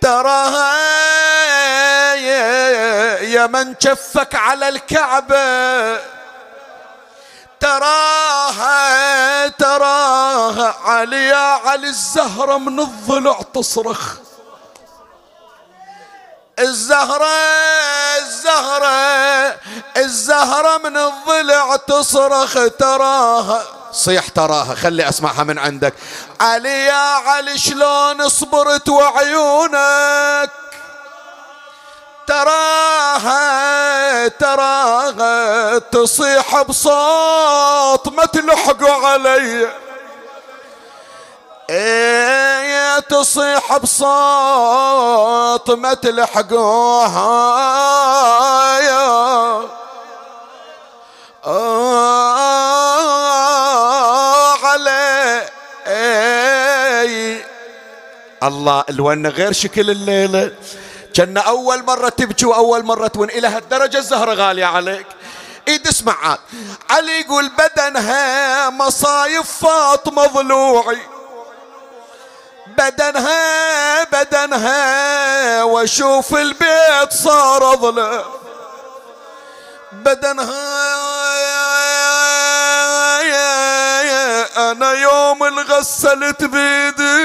[0.00, 0.80] تراها
[3.20, 6.19] يا من شفك على الكعبة.
[7.70, 10.74] تراها تراها.
[10.84, 14.14] علي يا علي الزهرة من الضلع تصرخ.
[16.58, 17.26] الزهرة
[18.18, 19.56] الزهرة
[19.96, 22.58] الزهرة من الضلع تصرخ.
[22.78, 23.62] تراها.
[23.92, 25.94] صيح تراها خلي أسمعها من عندك.
[26.40, 30.50] علي يا علي شلون صبرت وعيونك؟
[32.30, 39.68] تراها تراها تصيح بصوت ما تلحقوا علي.
[41.70, 47.30] إيه تصيح بصوت ما تلحقوها
[48.80, 49.68] يا
[54.64, 55.50] علي.
[58.42, 60.52] الله الون غير شكل الليلة.
[61.14, 65.06] كان أول مرة تبكي وأول مرة تون إلى هالدرجة الزهرة غالية عليك.
[65.68, 66.38] إيد اسمع عاد.
[66.90, 70.98] علي يقول بدنها مصايف فاطمة ضلوعي.
[72.66, 78.24] بدنها بدنها وأشوف البيت صار ضلع
[79.92, 80.80] بدنها
[84.70, 87.20] أنا يوم انغسلت بيدي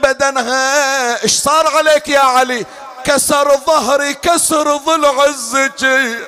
[0.00, 1.22] بدنها.
[1.24, 2.66] إيش صار عليك يا علي؟
[3.04, 6.18] كسر ظهري كسر ضلع الزكي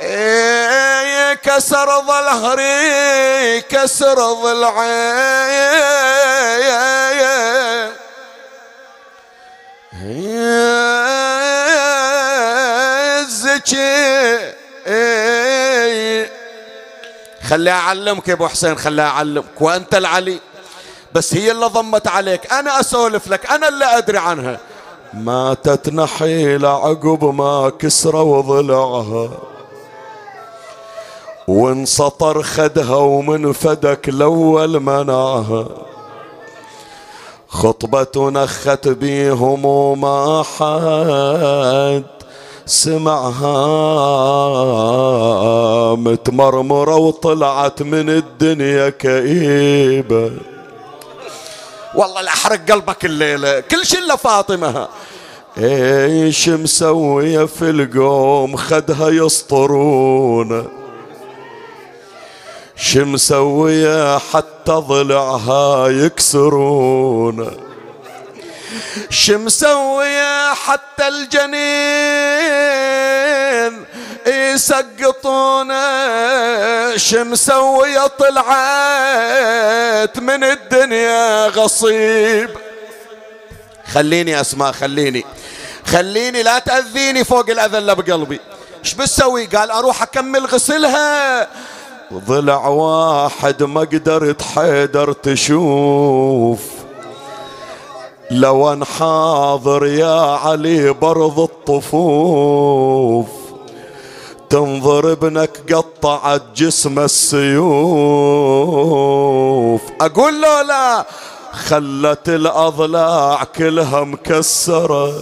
[0.00, 5.04] إيه كسر ظهري كسر ضلعي
[13.20, 14.52] الزكي
[17.48, 20.40] خلي اعلمك يا أبو حسين خلي اعلمك وأنت العلي
[21.14, 22.52] بس هي اللي ضمت عليك.
[22.52, 24.58] أنا أسولف لك أنا اللي أدري عنها.
[25.14, 29.28] ماتت نحيلة عقب ما كسروا ضلعها
[31.48, 35.66] وانسطر خدها ومن فدك الأول منعها
[37.48, 42.04] خطبة نخت بيهم وما حد
[42.66, 43.54] سمعها.
[45.94, 50.30] متمرمرة وطلعت من الدنيا كئيبة.
[51.94, 53.60] والله لاحرق قلبك الليلة.
[53.60, 54.88] كل شي إلا فاطمة.
[55.58, 60.68] إيش مسوية في القوم؟ خدها يسطرون.
[62.76, 67.50] شو مسوية حتى ضلعها يكسرون.
[69.10, 71.54] شو مسوية حتى الجنين
[74.26, 75.76] يسقطونه
[76.96, 78.58] شمسوية طلعت
[80.18, 82.50] من الدنيا غصيب.
[83.92, 85.24] خليني أسمع خليني
[85.86, 88.40] خليني لا تأذيني فوق الأذى اللي بقلبي.
[88.84, 91.48] إيش بتسوي؟ قال أروح أكمل غسلها.
[92.12, 96.60] ضلع واحد ما قدرت حيدر تشوف.
[98.30, 103.26] لو ان حاضر يا علي برض الطفوف.
[104.54, 107.60] تنظر ابنك قطعت جسم السيوف.
[110.00, 111.04] أقول له لا
[111.52, 115.12] خلت الأضلاع كلها مكسرة.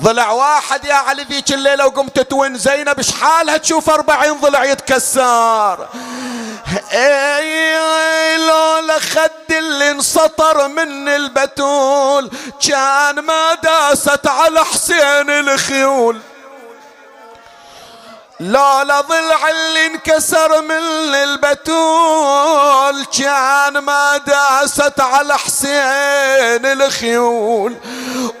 [0.00, 5.88] ضلع واحد يا علي ذيك الليلة وقمت توين زينب إيش حالها؟ تشوف أربعين ضلع يتكسر.
[8.48, 12.30] لولا خد اللي انسطر من البتول
[12.68, 16.18] كان ما داست على حسين الخيول.
[18.40, 27.76] لولا ضلع اللي انكسر من البتول كان ما داست على حسين الخيول.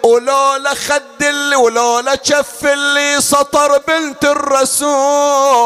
[0.02, 5.60] ولولا خد اللي ولولا شف اللي سطر بنت الرسول.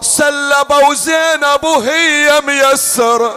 [0.00, 3.36] سلبوا زينب وهي ميسرة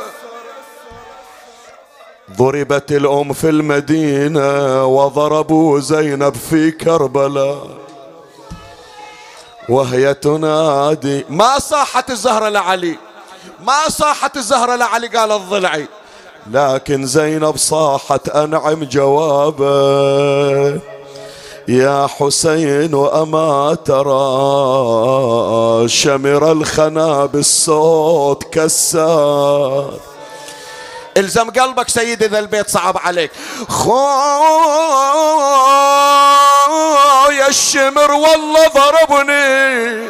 [2.38, 7.89] ضربت الأم في المدينة وضربوا زينب في كربلاء.
[9.70, 12.97] وهي تنادي ما صاحت الزهرة لعلي
[13.59, 15.88] ما صاحت الزهرة لعلي قال الضلعي.
[16.51, 20.80] لكن زينب صاحت أنعم جوابه
[21.67, 29.93] يا حسين أما ترى شمر الخنا بالصوت كسار
[31.18, 33.32] إلزم قلبك سيدي ذا البيت صعب عليك.
[33.70, 34.07] خو
[37.32, 40.07] يا الشمر والله ضربني.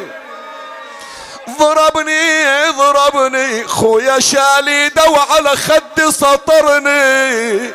[1.58, 3.64] ضربني ضربني.
[3.68, 7.70] خويا شالي دو على خدي سطرني.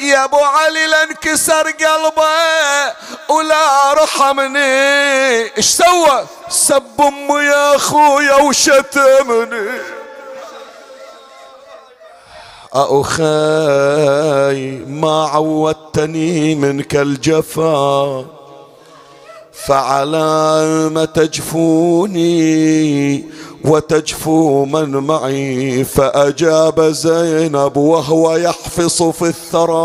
[0.00, 2.92] يا أبو علي لانكسر قلبه
[3.28, 5.56] ولا رحمني.
[5.58, 9.95] إيش سوى؟ سب أمي يا اخويا وشتمني.
[12.76, 13.24] أخي
[14.86, 18.24] ما عودتني منك الجفا
[19.52, 22.26] فعلى ما تجفوني
[23.64, 29.76] وتجفو من معي فأجاب زينب وهو يحفص في الثرى.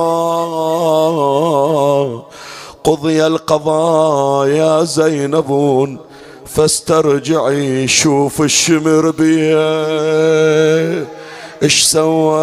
[2.84, 5.98] قضي القضاء يا زينب
[6.46, 11.21] فاسترجعي شوف الشمر بيه
[11.64, 12.42] إيش سوى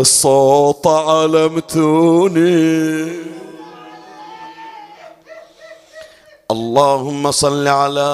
[0.00, 2.44] الصوت علمتوني
[6.50, 8.10] اللهم صل على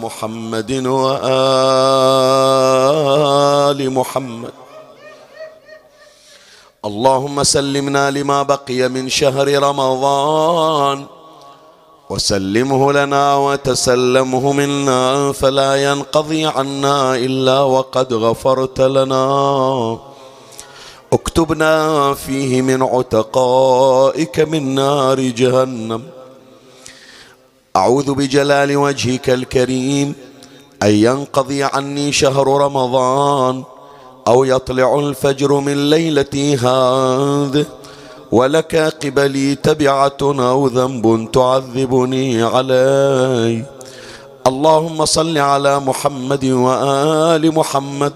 [0.00, 1.20] محمد وآل
[3.92, 4.52] محمد.
[6.84, 11.06] اللهم سلمنا لما بقي من شهر رمضان.
[12.10, 19.98] وسلمه لنا وتسلمه منا فلا ينقضي عنا إلا وقد غفرت لنا.
[21.12, 26.02] اكتبنا فيه من عتقائك من نار جهنم.
[27.76, 30.14] أعوذ بجلال وجهك الكريم
[30.82, 33.64] أن ينقضي عني شهر رمضان
[34.28, 37.66] أو يطلع الفجر من ليلتي هذه.
[38.32, 43.64] ولك قبلي تبعة أو ذنب تعذبني علي.
[44.46, 48.12] اللهم صل على محمد وآل محمد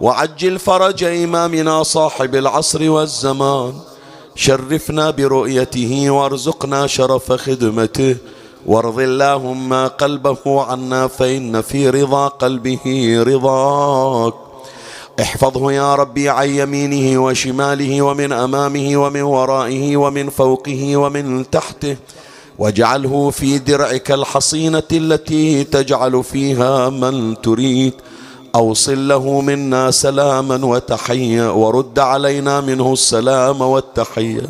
[0.00, 3.72] وعجل فرج إمامنا صاحب العصر والزمان.
[4.34, 8.16] شرفنا برؤيته وارزقنا شرف خدمته.
[8.66, 12.80] وارض اللهم قلبه عنا فإن في رضا قلبه
[13.26, 14.49] رضاك.
[15.20, 21.96] احفظه يا ربي عن يمينه وشماله ومن أمامه ومن ورائه ومن فوقه ومن تحته
[22.58, 27.92] واجعله في درعك الحصينة التي تجعل فيها من تريد.
[28.54, 34.46] أوصل له منا سلاما وتحية ورد علينا منه السلام والتحية.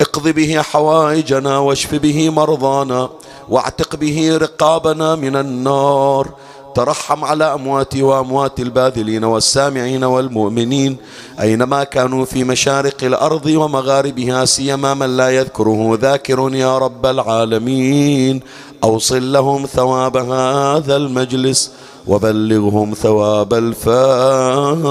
[0.00, 3.08] اقض به حوائجنا واشف به مرضانا
[3.48, 6.28] واعتق به رقابنا من النار.
[6.76, 10.96] ترحم على أمواتي وأموات الباذلين والسامعين والمؤمنين
[11.40, 18.40] أينما كانوا في مشارق الأرض ومغاربها سيما من لا يذكره ذاكر يا رب العالمين.
[18.84, 21.72] أوصل لهم ثواب هذا المجلس
[22.06, 24.86] وبلغهم ثواب الفاتحة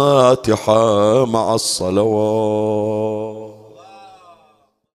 [1.25, 3.54] مع الصلوات.